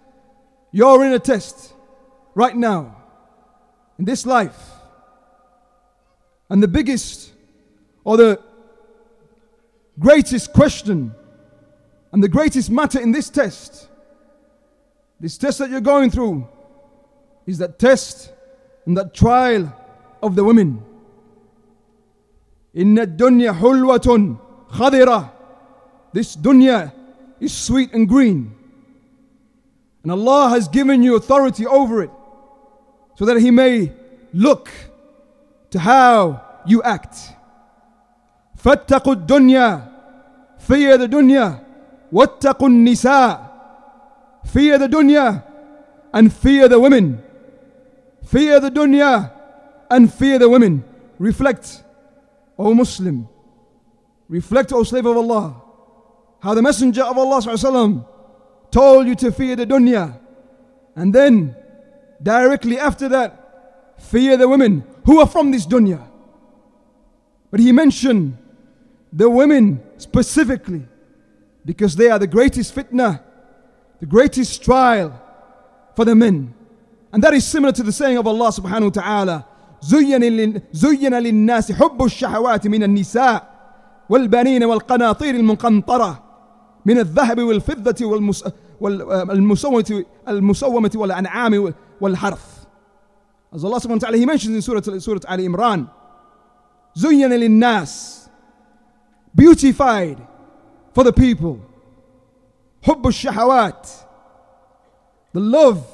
You're 0.71 1.03
in 1.05 1.13
a 1.13 1.19
test 1.19 1.73
right 2.35 2.55
now. 2.55 2.95
In 3.97 4.05
this 4.05 4.25
life. 4.25 4.72
and 6.54 6.62
the 6.62 6.68
biggest 6.68 7.32
or 8.04 8.16
the 8.16 8.40
greatest 9.98 10.52
question 10.52 11.12
and 12.12 12.22
the 12.22 12.28
greatest 12.28 12.70
matter 12.70 13.00
in 13.00 13.10
this 13.10 13.28
test 13.28 13.88
this 15.18 15.36
test 15.36 15.58
that 15.58 15.68
you're 15.68 15.80
going 15.80 16.12
through 16.12 16.46
is 17.44 17.58
that 17.58 17.80
test 17.80 18.32
and 18.86 18.96
that 18.96 19.12
trial 19.14 19.74
of 20.22 20.36
the 20.36 20.44
women. 20.44 20.80
Inna 22.72 23.04
dunya 23.04 23.52
hulwatun 23.52 24.38
khadira. 24.68 25.32
This 26.12 26.36
dunya 26.36 26.92
is 27.40 27.52
sweet 27.52 27.92
and 27.92 28.08
green. 28.08 28.54
And 30.04 30.12
Allah 30.12 30.50
has 30.50 30.68
given 30.68 31.02
you 31.02 31.16
authority 31.16 31.66
over 31.66 32.04
it 32.04 32.10
so 33.16 33.24
that 33.24 33.40
He 33.40 33.50
may 33.50 33.92
look 34.32 34.70
to 35.73 35.79
how 35.79 36.41
you 36.65 36.81
act. 36.83 37.35
فاتقوا 38.57 39.13
الدنيا 39.13 39.81
fear 40.59 40.97
the 40.97 41.07
dunya 41.07 41.59
واتقوا 42.11 42.67
النساء 42.67 43.49
Fear 44.45 44.77
the 44.79 44.87
dunya 44.87 45.43
and 46.13 46.33
fear 46.33 46.67
the 46.67 46.79
women. 46.79 47.21
Fear 48.25 48.59
the 48.59 48.71
dunya 48.71 49.31
and 49.91 50.11
fear 50.11 50.39
the 50.39 50.49
women. 50.49 50.83
Reflect, 51.19 51.83
O 52.57 52.73
Muslim. 52.73 53.27
Reflect, 54.27 54.71
O 54.73 54.83
slave 54.83 55.05
of 55.05 55.17
Allah, 55.17 55.61
how 56.39 56.53
the 56.53 56.61
Messenger 56.61 57.03
of 57.03 57.17
Allah 57.17 58.05
told 58.71 59.07
you 59.07 59.15
to 59.15 59.31
fear 59.31 59.55
the 59.55 59.65
dunya. 59.65 60.17
And 60.95 61.13
then, 61.13 61.55
directly 62.21 62.77
after 62.79 63.09
that, 63.09 63.95
fear 63.99 64.37
the 64.37 64.47
women 64.47 64.83
who 65.05 65.19
are 65.19 65.27
from 65.27 65.51
this 65.51 65.65
dunya. 65.65 66.01
But 67.51 67.59
he 67.59 67.71
mentioned 67.71 68.37
the 69.11 69.29
women 69.29 69.81
specifically 69.97 70.85
because 71.65 71.95
they 71.95 72.09
are 72.09 72.19
the 72.19 72.27
greatest 72.27 72.75
fitna 72.75 73.21
the 73.99 74.05
greatest 74.05 74.63
trial 74.63 75.11
for 75.95 76.05
the 76.05 76.15
men. 76.15 76.53
And 77.11 77.23
that 77.23 77.33
is 77.33 77.45
similar 77.45 77.73
to 77.73 77.83
the 77.83 77.91
saying 77.91 78.17
of 78.17 78.27
Allah 78.27 78.49
subhanahu 78.49 78.95
wa 78.95 79.01
ta'ala 79.01 79.45
زين 79.81 81.13
للناس 81.13 81.71
حب 81.71 82.03
الشهوات 82.03 82.67
من 82.67 82.83
النساء 82.83 83.59
والبنين 84.09 84.63
والقناطير 84.63 85.35
المقنطرة 85.35 86.23
من 86.85 86.99
الذهب 86.99 87.39
والفضة 87.39 88.05
والمسومة 88.81 90.05
المسومة 90.27 90.91
والأنعام 90.95 91.73
والحرث. 92.01 92.52
as 93.54 93.62
Allah 93.62 93.78
subhanahu 93.78 93.90
wa 93.90 93.98
ta'ala, 93.98 94.16
He 94.16 94.26
mentions 94.26 94.54
in 94.54 94.62
Surah, 94.62 94.80
Surah 94.98 95.20
Al 95.28 95.38
Imran, 95.38 95.88
Zuyyana 96.96 97.48
Nas, 97.48 98.28
beautified 99.32 100.18
for 100.92 101.04
the 101.04 101.12
people. 101.12 101.60
Hubbu 102.84 103.12
shahawat, 103.12 104.04
the 105.32 105.40
love 105.40 105.86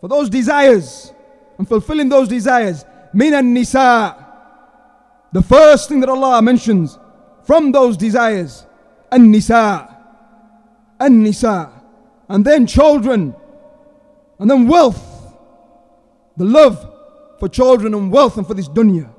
for 0.00 0.08
those 0.08 0.30
desires 0.30 1.12
and 1.58 1.66
fulfilling 1.66 2.08
those 2.08 2.28
desires. 2.28 2.84
Minan 3.12 3.52
nisa, 3.52 4.26
the 5.32 5.42
first 5.42 5.88
thing 5.88 5.98
that 6.00 6.08
Allah 6.08 6.40
mentions 6.40 6.96
from 7.44 7.72
those 7.72 7.96
desires. 7.96 8.64
An 9.10 9.30
nisa, 9.30 9.96
an 11.00 11.22
nisa, 11.22 11.72
and 12.28 12.44
then 12.44 12.66
children, 12.66 13.34
and 14.38 14.50
then 14.50 14.68
wealth 14.68 15.07
the 16.37 16.45
love 16.45 16.77
for 17.39 17.47
children 17.47 17.93
and 17.93 18.11
wealth 18.11 18.37
and 18.37 18.47
for 18.47 18.53
this 18.53 18.67
dunya 18.69 19.09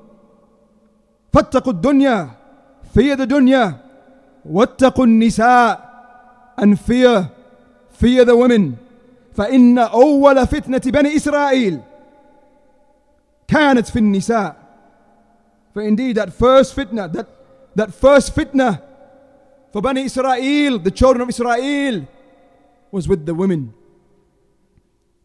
فاتقوا 1.33 1.73
الدنيا 1.73 2.29
fear 2.93 3.15
the 3.15 3.27
dunya 3.27 3.79
واتقوا 4.45 5.05
النساء 5.05 5.85
and 6.57 6.79
fear 6.79 7.29
fear 7.89 8.25
the 8.25 8.35
women 8.35 8.77
فإن 9.35 9.77
أول 9.79 10.47
فتنة 10.47 10.81
بني 10.85 11.15
إسرائيل 11.15 11.79
كانت 13.47 13.87
في 13.87 13.99
النساء 13.99 14.55
for 15.73 15.81
indeed 15.81 16.15
that 16.15 16.33
first 16.33 16.75
fitna 16.75 17.11
that, 17.11 17.27
that 17.75 17.93
first 17.93 18.33
fitna 18.33 18.81
for 19.73 19.81
Bani 19.81 20.03
Israel 20.03 20.79
the 20.79 20.91
children 20.91 21.21
of 21.21 21.29
Israel 21.29 22.07
was 22.91 23.07
with 23.09 23.25
the 23.25 23.33
women 23.35 23.73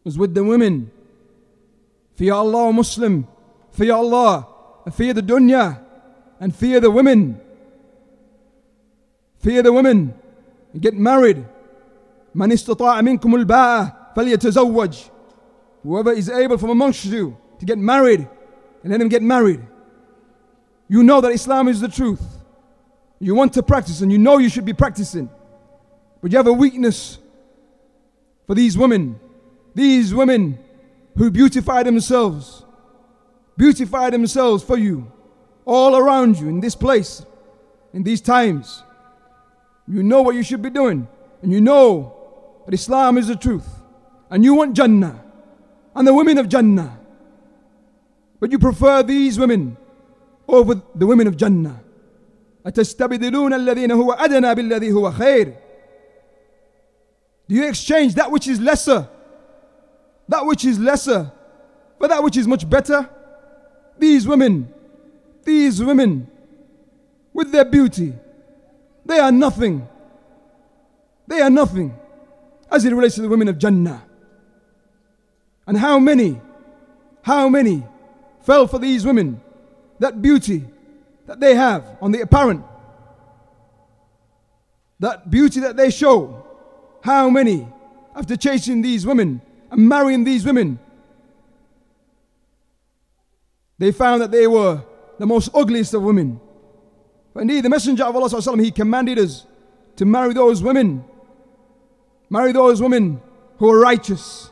was 0.03 0.17
with 0.17 0.33
the 0.33 0.43
women 0.43 0.91
fear 2.15 2.33
Allah 2.33 2.71
Muslim 2.73 3.27
fear 3.71 3.93
Allah 3.93 4.47
fear 4.91 5.13
the 5.13 5.21
dunya 5.21 5.79
and 6.39 6.55
fear 6.55 6.79
the 6.79 6.89
women 6.91 7.39
fear 9.39 9.61
the 9.63 9.71
women 9.73 10.13
get 10.79 10.93
married 10.93 11.45
من 12.35 12.51
استطاع 12.51 13.01
منكم 13.01 13.35
الباءة 13.35 14.13
فليتزوج 14.15 14.97
whoever 15.83 16.11
is 16.13 16.29
able 16.29 16.57
from 16.57 16.69
amongst 16.69 17.05
you 17.05 17.35
to 17.59 17.65
get 17.65 17.77
married 17.77 18.27
and 18.83 18.91
let 18.91 19.01
him 19.01 19.09
get 19.09 19.21
married 19.21 19.61
you 20.87 21.03
know 21.03 21.21
that 21.21 21.31
Islam 21.31 21.67
is 21.67 21.81
the 21.81 21.87
truth 21.87 22.21
you 23.19 23.35
want 23.35 23.53
to 23.53 23.63
practice 23.63 24.01
and 24.01 24.11
you 24.11 24.17
know 24.17 24.37
you 24.37 24.49
should 24.49 24.65
be 24.65 24.73
practicing 24.73 25.29
but 26.21 26.31
you 26.31 26.37
have 26.37 26.47
a 26.47 26.53
weakness 26.53 27.17
for 28.47 28.55
these 28.55 28.77
women 28.77 29.19
these 29.75 30.13
women 30.13 30.57
who 31.15 31.29
beautify 31.29 31.83
themselves 31.83 32.65
beautify 33.57 34.09
themselves 34.09 34.63
for 34.63 34.77
you 34.77 35.11
all 35.65 35.95
around 35.95 36.39
you 36.39 36.47
in 36.47 36.59
this 36.59 36.75
place 36.75 37.25
in 37.93 38.03
these 38.03 38.21
times 38.21 38.83
you 39.87 40.03
know 40.03 40.21
what 40.21 40.35
you 40.35 40.43
should 40.43 40.61
be 40.61 40.69
doing 40.69 41.07
and 41.41 41.51
you 41.51 41.61
know 41.61 42.13
that 42.65 42.73
Islam 42.73 43.17
is 43.17 43.27
the 43.27 43.35
truth 43.35 43.67
and 44.29 44.43
you 44.43 44.53
want 44.55 44.75
Jannah 44.75 45.23
and 45.95 46.07
the 46.07 46.13
women 46.13 46.37
of 46.37 46.47
Jannah. 46.47 46.97
But 48.39 48.51
you 48.51 48.59
prefer 48.59 49.03
these 49.03 49.37
women 49.37 49.77
over 50.47 50.81
the 50.95 51.05
women 51.05 51.27
of 51.27 51.37
Jannah. 51.37 51.79
أتستبدلون 52.65 53.53
الذين 53.53 53.91
هو 53.91 54.11
أدنى 54.11 54.55
بالذي 54.55 54.91
هو 54.91 55.11
خير 55.11 55.55
Do 57.47 57.55
you 57.55 57.67
exchange 57.67 58.15
that 58.15 58.31
which 58.31 58.47
is 58.47 58.59
lesser, 58.61 59.09
that 60.28 60.44
which 60.44 60.64
is 60.64 60.78
lesser, 60.78 61.30
for 61.98 62.08
that 62.08 62.22
which 62.22 62.36
is 62.36 62.46
much 62.46 62.68
better? 62.68 63.08
These 63.98 64.26
women, 64.26 64.72
these 65.44 65.82
women, 65.82 66.28
with 67.32 67.52
their 67.52 67.64
beauty, 67.64 68.14
they 69.04 69.18
are 69.18 69.32
nothing. 69.32 69.88
They 71.26 71.40
are 71.40 71.50
nothing 71.50 71.96
as 72.70 72.84
it 72.84 72.92
relates 72.92 73.14
to 73.16 73.22
the 73.22 73.28
women 73.28 73.48
of 73.48 73.58
Jannah. 73.58 74.02
And 75.66 75.76
how 75.76 75.98
many, 75.98 76.40
how 77.22 77.48
many 77.48 77.84
fell 78.42 78.66
for 78.66 78.78
these 78.78 79.04
women, 79.04 79.40
that 79.98 80.22
beauty 80.22 80.64
that 81.26 81.40
they 81.40 81.54
have 81.54 81.96
on 82.00 82.12
the 82.12 82.20
apparent, 82.20 82.64
that 85.00 85.30
beauty 85.30 85.60
that 85.60 85.76
they 85.76 85.90
show. 85.90 86.44
How 87.02 87.28
many, 87.28 87.68
after 88.14 88.36
chasing 88.36 88.82
these 88.82 89.06
women 89.06 89.42
and 89.70 89.88
marrying 89.88 90.24
these 90.24 90.44
women, 90.44 90.78
they 93.78 93.92
found 93.92 94.22
that 94.22 94.30
they 94.30 94.46
were 94.46 94.82
the 95.18 95.26
most 95.26 95.50
ugliest 95.54 95.94
of 95.94 96.02
women. 96.02 96.40
But 97.34 97.40
indeed, 97.42 97.64
the 97.64 97.70
Messenger 97.70 98.04
of 98.04 98.16
Allah, 98.16 98.62
he 98.62 98.70
commanded 98.70 99.18
us 99.18 99.46
to 99.96 100.04
marry 100.04 100.32
those 100.32 100.62
women. 100.62 101.04
Marry 102.30 102.52
those 102.52 102.80
women 102.80 103.20
who 103.58 103.70
are 103.70 103.78
righteous. 103.78 104.50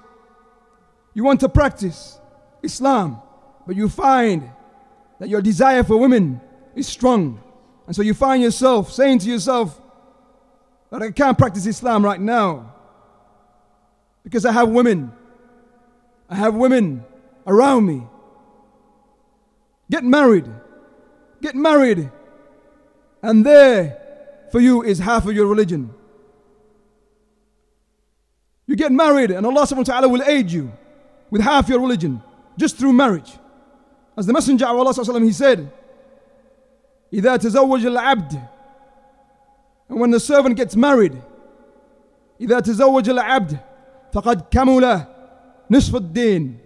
You 1.14 1.24
want 1.24 1.40
to 1.40 1.48
practice 1.48 2.18
Islam, 2.62 3.20
but 3.66 3.77
you 3.77 3.88
find 3.88 4.50
that 5.18 5.29
your 5.29 5.40
desire 5.40 5.83
for 5.85 5.96
women 5.96 6.40
is 6.74 6.87
strong. 6.87 7.42
And 7.87 7.94
so 7.94 8.03
you 8.03 8.14
find 8.14 8.42
yourself 8.42 8.92
saying 8.92 9.20
to 9.20 9.31
yourself 9.31 9.81
that 10.90 11.03
I 11.03 11.11
can't 11.11 11.37
practice 11.37 11.66
Islam 11.66 12.05
right 12.05 12.20
now 12.20 12.73
because 14.23 14.45
I 14.45 14.52
have 14.52 14.69
women. 14.69 15.12
I 16.30 16.36
have 16.36 16.56
women 16.56 17.04
around 17.47 17.86
me. 17.86 18.04
Get 19.89 20.04
married. 20.04 20.45
Get 21.41 21.56
married. 21.56 22.12
And 23.21 23.45
there 23.45 23.97
for 24.52 24.60
you 24.60 24.84
is 24.84 24.99
half 24.99 25.25
of 25.25 25.34
your 25.34 25.47
religion. 25.47 25.93
You 28.67 28.75
get 28.75 28.91
married 28.91 29.32
and 29.32 29.45
Allah 29.45 29.63
subhanahu 29.63 29.78
wa 29.78 29.84
ta'ala 29.84 30.10
will 30.10 30.23
aid 30.23 30.52
you 30.52 30.71
with 31.32 31.41
half 31.41 31.69
your 31.69 31.80
religion 31.80 32.21
just 32.58 32.78
through 32.78 32.93
marriage. 32.93 33.32
As 34.15 34.25
the 34.25 34.34
Messenger 34.34 34.65
of 34.67 34.78
Allah 34.78 35.19
he 35.21 35.32
said, 35.32 35.71
إذا 37.12 37.38
تزوج 37.38 37.86
العبد 37.86 38.47
and 39.89 39.99
when 39.99 40.12
the 40.12 40.19
servant 40.19 40.56
gets 40.56 40.75
married 40.75 41.19
إذا 42.39 42.60
تزوج 42.60 43.10
العبد 43.10 43.60
فقد 44.13 44.41
كمل 44.52 45.06
نصف 45.71 45.95
الدين 45.95 46.60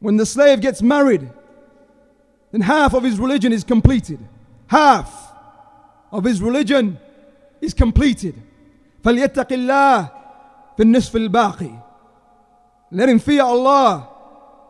when 0.00 0.16
the 0.16 0.26
slave 0.26 0.60
gets 0.60 0.82
married 0.82 1.30
then 2.52 2.60
half 2.60 2.94
of 2.94 3.02
his 3.02 3.18
religion 3.18 3.52
is 3.52 3.64
completed 3.64 4.18
half 4.66 5.32
of 6.12 6.24
his 6.24 6.42
religion 6.42 6.98
is 7.60 7.74
completed 7.74 8.34
فليتق 9.04 9.52
الله 9.52 10.08
في 10.76 10.82
النصف 10.82 11.16
الباقي 11.16 11.70
let 12.92 13.08
him 13.08 13.18
fear 13.18 13.42
Allah 13.42 14.08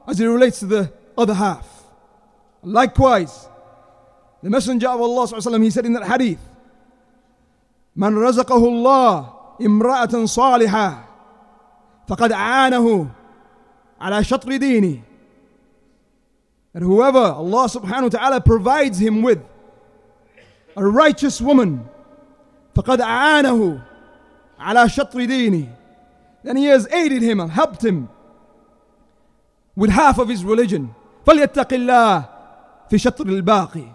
as 0.06 0.20
it 0.20 0.26
relates 0.26 0.60
to 0.60 0.66
the 0.66 0.92
other 1.18 1.34
half 1.34 1.66
likewise 2.62 3.48
the 4.42 4.50
messenger 4.50 4.88
of 4.88 5.00
Allah 5.00 5.58
he 5.58 5.70
said 5.70 5.86
in 5.86 5.92
that 5.94 6.04
hadith 6.06 6.38
من 7.96 8.18
رزقه 8.18 8.56
الله 8.68 9.26
امرأة 9.60 10.24
صالحة 10.24 11.07
فقد 12.09 12.31
عانه 12.31 13.07
على 14.01 14.23
شطر 14.23 14.57
دينه 14.57 15.01
that 16.73 16.81
whoever 16.81 17.17
Allah 17.17 17.65
subhanahu 17.69 18.03
wa 18.03 18.09
ta'ala 18.09 18.41
provides 18.41 18.97
him 18.99 19.21
with 19.21 19.39
a 20.75 20.85
righteous 20.85 21.39
woman 21.39 21.85
فقد 22.75 23.01
أعانه 23.01 23.81
على 24.59 24.89
شطر 24.89 25.25
دينه 25.25 25.67
then 26.43 26.55
he 26.57 26.65
has 26.65 26.87
aided 26.91 27.21
him 27.21 27.39
and 27.39 27.51
helped 27.51 27.85
him 27.85 28.09
with 29.75 29.91
half 29.91 30.17
of 30.17 30.29
his 30.29 30.43
religion 30.43 30.93
فليتق 31.27 31.73
الله 31.73 32.25
في 32.89 32.97
شطر 32.97 33.25
الباقي 33.25 33.87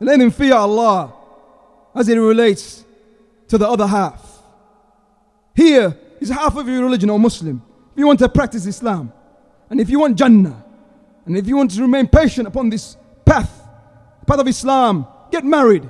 let 0.00 0.20
him 0.20 0.30
fear 0.32 0.54
Allah 0.54 1.12
as 1.94 2.08
it 2.08 2.16
relates 2.18 2.84
to 3.46 3.58
the 3.58 3.68
other 3.68 3.86
half 3.86 4.42
here 5.54 5.96
is 6.19 6.29
half 6.29 6.55
of 6.55 6.67
your 6.67 6.83
religion 6.83 7.09
or 7.09 7.19
Muslim 7.19 7.61
if 7.93 7.99
you 7.99 8.07
want 8.07 8.19
to 8.19 8.29
practice 8.29 8.65
Islam 8.65 9.11
and 9.69 9.79
if 9.79 9.89
you 9.89 9.99
want 9.99 10.17
Jannah 10.17 10.63
and 11.25 11.37
if 11.37 11.47
you 11.47 11.57
want 11.57 11.71
to 11.71 11.81
remain 11.81 12.07
patient 12.07 12.47
upon 12.47 12.69
this 12.69 12.97
path 13.25 13.51
path 14.27 14.39
of 14.39 14.47
Islam 14.47 15.07
get 15.31 15.43
married 15.43 15.87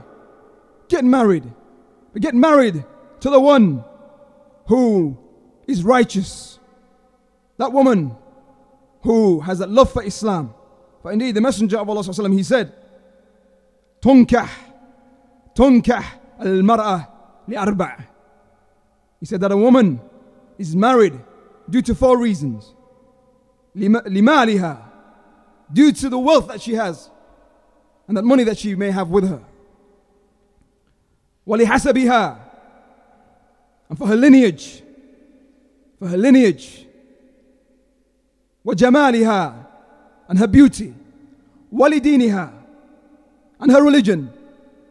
get 0.88 1.04
married 1.04 1.44
but 2.14 2.22
get 2.22 2.34
married 2.34 2.84
to 3.20 3.30
the 3.30 3.40
one 3.40 3.84
who 4.68 5.18
is 5.68 5.84
righteous. 5.84 6.60
That 7.58 7.72
woman 7.72 8.16
who 9.02 9.40
has 9.42 9.60
that 9.60 9.70
love 9.70 9.92
for 9.92 10.04
Islam. 10.04 10.54
For 11.02 11.12
indeed, 11.12 11.36
the 11.36 11.42
Messenger 11.42 11.80
of 11.80 11.90
Allah 11.90 12.04
he 12.30 12.44
said, 12.44 12.74
تنكح 14.02 14.50
تنكح 15.56 16.20
المرأة 16.42 17.08
لأربع. 17.48 18.06
He 19.20 19.26
said 19.26 19.42
that 19.42 19.52
a 19.52 19.58
woman 19.58 20.00
is 20.60 20.76
married 20.76 21.20
due 21.70 21.82
to 21.82 21.96
four 21.96 22.18
reasons. 22.18 22.74
لمالها 23.76 24.78
due 25.74 25.92
to 25.92 26.10
the 26.10 26.18
wealth 26.20 26.48
that 26.48 26.62
she 26.62 26.74
has. 26.76 27.10
and 28.08 28.18
that 28.18 28.24
money 28.24 28.44
that 28.44 28.58
she 28.58 28.76
may 28.76 28.92
have 28.92 29.10
with 29.10 29.28
her. 29.28 29.42
وَلِحَسَبِهَا 31.48 32.40
And 33.90 33.98
for 33.98 34.08
her 34.08 34.16
lineage, 34.16 34.84
for 36.00 36.08
her 36.08 36.18
lineage. 36.18 36.86
وَجَمَالِهَا 38.66 39.66
And 40.28 40.40
her 40.40 40.48
beauty. 40.48 40.94
وَلِدِينِهَا 41.74 42.52
And 43.60 43.72
her 43.72 43.84
religion. 43.84 44.32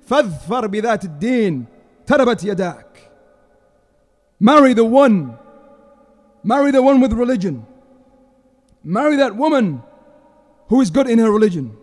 فَاذْفَرْ 0.08 0.66
بِذَاتِ 0.66 1.04
الدِّينِ 1.18 1.66
تَرَبَتْ 2.06 2.44
يَدَاكَ 2.54 2.84
Marry 4.40 4.74
the 4.74 4.84
one. 4.84 5.38
Marry 6.43 6.71
the 6.71 6.81
one 6.81 7.01
with 7.01 7.13
religion. 7.13 7.65
Marry 8.83 9.17
that 9.17 9.35
woman 9.35 9.83
who 10.67 10.81
is 10.81 10.89
good 10.89 11.09
in 11.09 11.19
her 11.19 11.31
religion. 11.31 11.75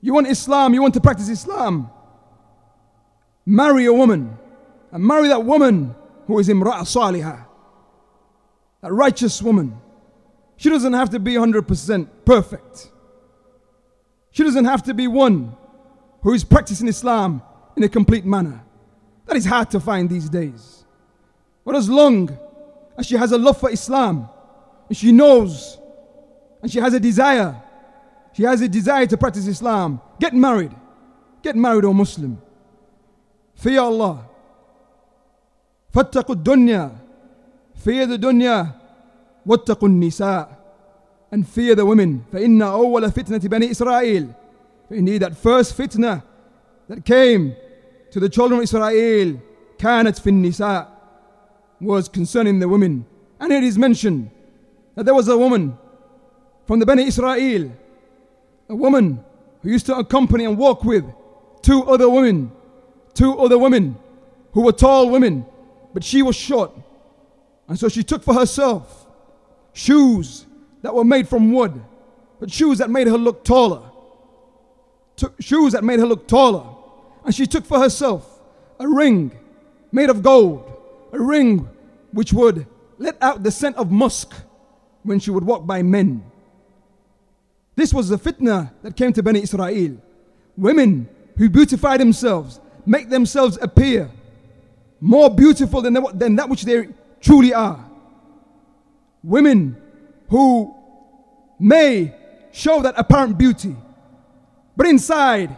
You 0.00 0.14
want 0.14 0.28
Islam, 0.28 0.74
you 0.74 0.82
want 0.82 0.94
to 0.94 1.00
practice 1.00 1.28
Islam. 1.28 1.90
Marry 3.44 3.86
a 3.86 3.92
woman. 3.92 4.38
And 4.92 5.04
marry 5.04 5.28
that 5.28 5.44
woman 5.44 5.94
who 6.26 6.38
is 6.38 6.48
imra'a 6.48 6.82
salihah. 6.82 7.46
That 8.82 8.92
righteous 8.92 9.42
woman. 9.42 9.80
She 10.56 10.70
doesn't 10.70 10.92
have 10.92 11.10
to 11.10 11.18
be 11.18 11.34
100% 11.34 12.08
perfect. 12.24 12.90
She 14.30 14.44
doesn't 14.44 14.66
have 14.66 14.82
to 14.84 14.94
be 14.94 15.08
one 15.08 15.56
who 16.22 16.32
is 16.34 16.44
practicing 16.44 16.88
Islam 16.88 17.42
in 17.76 17.82
a 17.82 17.88
complete 17.88 18.24
manner. 18.24 18.64
That 19.26 19.36
is 19.36 19.44
hard 19.44 19.70
to 19.70 19.80
find 19.80 20.08
these 20.08 20.28
days. 20.28 20.84
But 21.64 21.76
as 21.76 21.88
long 21.88 22.38
as 22.97 23.05
she 23.05 23.15
has 23.15 23.31
a 23.31 23.37
love 23.37 23.57
for 23.57 23.69
Islam, 23.69 24.29
and 24.87 24.97
she 24.97 25.11
knows, 25.11 25.77
and 26.61 26.71
she 26.71 26.79
has 26.79 26.93
a 26.93 26.99
desire, 26.99 27.61
she 28.33 28.43
has 28.43 28.61
a 28.61 28.67
desire 28.67 29.05
to 29.05 29.17
practice 29.17 29.47
Islam, 29.47 30.01
get 30.19 30.33
married. 30.33 30.71
Get 31.43 31.57
married, 31.57 31.83
O 31.83 31.93
Muslim. 31.93 32.41
Fear 33.55 33.81
Allah. 33.81 34.29
فاتقوا 35.93 36.35
الدنيا 36.35 36.91
fear 37.75 38.07
the 38.07 38.17
dunya 38.17 38.73
واتقوا 39.45 39.87
النساء 39.87 40.49
and 41.31 41.47
fear 41.47 41.75
the 41.75 41.85
women 41.85 42.25
فإن 42.31 42.61
أول 42.61 43.11
فتنة 43.11 43.37
بني 43.37 43.71
إسرائيل 43.71 44.33
for 44.87 44.95
indeed 44.95 45.21
that 45.21 45.37
first 45.37 45.77
fitna 45.77 46.23
that 46.87 47.05
came 47.05 47.55
to 48.09 48.19
the 48.19 48.27
children 48.27 48.59
of 48.59 48.63
Israel 48.63 49.37
كانت 49.77 50.17
في 50.17 50.29
النساء 50.29 50.87
was 51.80 52.08
concerning 52.08 52.58
the 52.58 52.68
women. 52.68 53.06
And 53.40 53.52
it 53.52 53.62
is 53.62 53.78
mentioned 53.78 54.30
that 54.94 55.04
there 55.04 55.14
was 55.14 55.28
a 55.28 55.38
woman 55.38 55.78
from 56.66 56.80
the 56.80 56.86
Bani 56.86 57.04
Israel, 57.04 57.72
a 58.68 58.74
woman 58.74 59.24
who 59.62 59.70
used 59.70 59.86
to 59.86 59.96
accompany 59.96 60.44
and 60.44 60.58
walk 60.58 60.84
with 60.84 61.04
two 61.62 61.84
other 61.84 62.08
women, 62.08 62.52
two 63.14 63.38
other 63.38 63.58
women 63.58 63.96
who 64.52 64.62
were 64.62 64.72
tall 64.72 65.10
women, 65.10 65.46
but 65.94 66.04
she 66.04 66.22
was 66.22 66.36
short. 66.36 66.72
And 67.68 67.78
so 67.78 67.88
she 67.88 68.02
took 68.02 68.22
for 68.22 68.34
herself 68.34 69.06
shoes 69.72 70.46
that 70.82 70.94
were 70.94 71.04
made 71.04 71.28
from 71.28 71.52
wood, 71.52 71.82
but 72.40 72.50
shoes 72.50 72.78
that 72.78 72.90
made 72.90 73.06
her 73.06 73.18
look 73.18 73.44
taller. 73.44 73.82
Took 75.16 75.40
shoes 75.40 75.72
that 75.72 75.84
made 75.84 75.98
her 75.98 76.06
look 76.06 76.28
taller. 76.28 76.64
And 77.24 77.34
she 77.34 77.46
took 77.46 77.64
for 77.64 77.78
herself 77.78 78.40
a 78.78 78.86
ring 78.88 79.32
made 79.90 80.10
of 80.10 80.22
gold 80.22 80.77
a 81.12 81.20
ring 81.20 81.68
which 82.12 82.32
would 82.32 82.66
let 82.98 83.16
out 83.20 83.42
the 83.42 83.50
scent 83.50 83.76
of 83.76 83.90
musk 83.90 84.34
when 85.02 85.18
she 85.18 85.30
would 85.30 85.44
walk 85.44 85.66
by 85.66 85.82
men. 85.82 86.24
This 87.76 87.94
was 87.94 88.08
the 88.08 88.18
fitna 88.18 88.72
that 88.82 88.96
came 88.96 89.12
to 89.12 89.22
Bani 89.22 89.42
Israel. 89.42 89.96
Women 90.56 91.08
who 91.36 91.48
beautify 91.48 91.96
themselves, 91.96 92.60
make 92.84 93.08
themselves 93.08 93.58
appear 93.62 94.10
more 95.00 95.30
beautiful 95.30 95.80
than, 95.80 95.96
than 96.14 96.36
that 96.36 96.48
which 96.48 96.64
they 96.64 96.88
truly 97.20 97.54
are. 97.54 97.88
Women 99.22 99.80
who 100.28 100.74
may 101.58 102.14
show 102.50 102.82
that 102.82 102.94
apparent 102.96 103.38
beauty, 103.38 103.76
but 104.76 104.86
inside, 104.86 105.56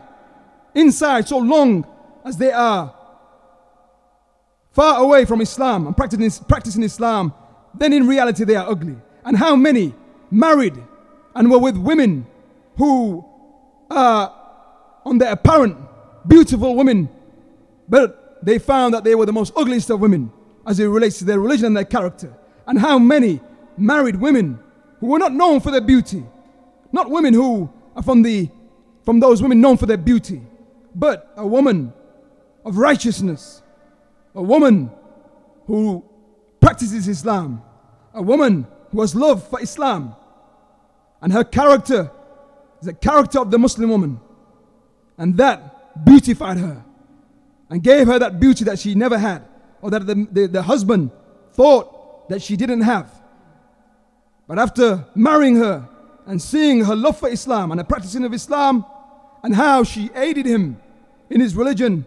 inside, 0.75 1.27
so 1.29 1.39
long 1.39 1.87
as 2.25 2.37
they 2.37 2.53
are 2.53 2.95
far 4.73 5.03
away 5.03 5.25
from 5.25 5.41
Islam 5.41 5.87
and 5.87 5.97
practicing, 5.97 6.45
practicing 6.47 6.83
Islam, 6.83 7.33
then 7.75 7.93
in 7.93 8.07
reality 8.07 8.45
they 8.45 8.57
are 8.57 8.69
ugly. 8.69 8.97
And 9.25 9.37
how 9.37 9.57
many 9.57 9.95
married 10.31 10.77
and 11.35 11.51
were 11.51 11.59
with 11.59 11.77
women 11.77 12.27
who 12.77 13.25
are 13.91 14.35
on 15.05 15.19
the 15.19 15.31
apparent 15.31 15.77
beautiful 16.27 16.75
women, 16.77 17.09
but 17.89 18.39
they 18.43 18.59
found 18.59 18.95
that 18.95 19.05
they 19.05 19.15
were 19.15 19.27
the 19.27 19.33
most 19.33 19.53
ugliest 19.57 19.91
of 19.91 20.01
women 20.01 20.33
as 20.67 20.79
it 20.79 20.87
relates 20.87 21.19
to 21.19 21.25
their 21.25 21.41
religion 21.41 21.67
and 21.67 21.77
their 21.77 21.85
character. 21.85 22.33
And 22.67 22.79
how 22.79 22.99
many 22.99 23.41
married 23.77 24.17
women 24.17 24.59
who 25.01 25.07
were 25.09 25.19
not 25.19 25.33
known 25.33 25.61
for 25.61 25.71
their 25.71 25.81
beauty, 25.81 26.25
not 26.93 27.11
women 27.11 27.35
who 27.35 27.71
are 27.97 28.03
from 28.03 28.23
the 28.23 28.49
from 29.05 29.19
those 29.19 29.41
women 29.41 29.61
known 29.61 29.77
for 29.77 29.87
their 29.87 29.97
beauty, 29.97 30.43
but 30.95 31.33
a 31.37 31.47
woman 31.47 31.93
of 32.65 32.77
righteousness, 32.77 33.63
a 34.35 34.43
woman 34.43 34.91
who 35.67 36.05
practices 36.61 37.09
Islam, 37.09 37.63
a 38.15 38.23
woman 38.23 38.67
who 38.91 39.01
has 39.01 39.15
love 39.15 39.49
for 39.49 39.61
Islam, 39.61 40.15
and 41.21 41.33
her 41.33 41.45
character 41.45 42.11
is 42.81 42.87
the 42.87 42.95
character 42.95 43.41
of 43.41 43.51
the 43.51 43.59
Muslim 43.59 43.91
woman, 43.91 44.21
and 45.19 45.37
that 45.37 46.05
beautified 46.05 46.57
her 46.59 46.85
and 47.69 47.83
gave 47.83 48.07
her 48.07 48.19
that 48.19 48.41
beauty 48.41 48.65
that 48.65 48.79
she 48.79 48.95
never 48.95 49.19
had, 49.19 49.45
or 49.81 49.91
that 49.91 50.07
the, 50.07 50.27
the, 50.31 50.47
the 50.47 50.63
husband 50.63 51.11
thought 51.53 52.29
that 52.29 52.43
she 52.43 52.57
didn't 52.57 52.81
have. 52.83 53.11
But 54.47 54.59
after 54.59 55.07
marrying 55.15 55.57
her 55.57 55.89
and 56.27 56.41
seeing 56.43 56.85
her 56.85 56.97
love 56.97 57.19
for 57.19 57.29
Islam 57.29 57.71
and 57.71 57.79
the 57.79 57.85
practicing 57.85 58.25
of 58.25 58.35
Islam, 58.35 58.85
and 59.43 59.55
how 59.55 59.85
she 59.85 60.11
aided 60.15 60.47
him 60.47 60.81
in 61.31 61.41
his 61.41 61.55
religion, 61.55 62.05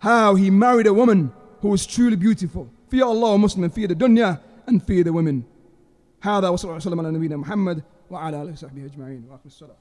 how 0.00 0.34
he 0.34 0.50
married 0.50 0.86
a 0.86 0.94
woman 0.94 1.32
who 1.60 1.68
was 1.68 1.86
truly 1.86 2.16
beautiful. 2.16 2.68
Fear 2.90 3.04
Allah, 3.04 3.38
Muslim, 3.38 3.64
and 3.64 3.74
fear 3.74 3.88
the 3.88 3.94
dunya, 3.94 4.40
and 4.66 4.82
fear 4.82 5.02
the 5.04 5.12
women. 5.12 5.44
هذا 6.22 6.48
وصلى 6.48 6.64
الله 6.64 6.76
وسلم 6.76 7.00
على 7.00 7.10
نبينا 7.10 7.36
محمد 7.36 7.82
وعلى 8.10 8.42
اله 8.42 8.52
وصحبه 8.52 8.84
اجمعين 8.84 9.24
واخر 9.30 9.46
الصلاه 9.46 9.76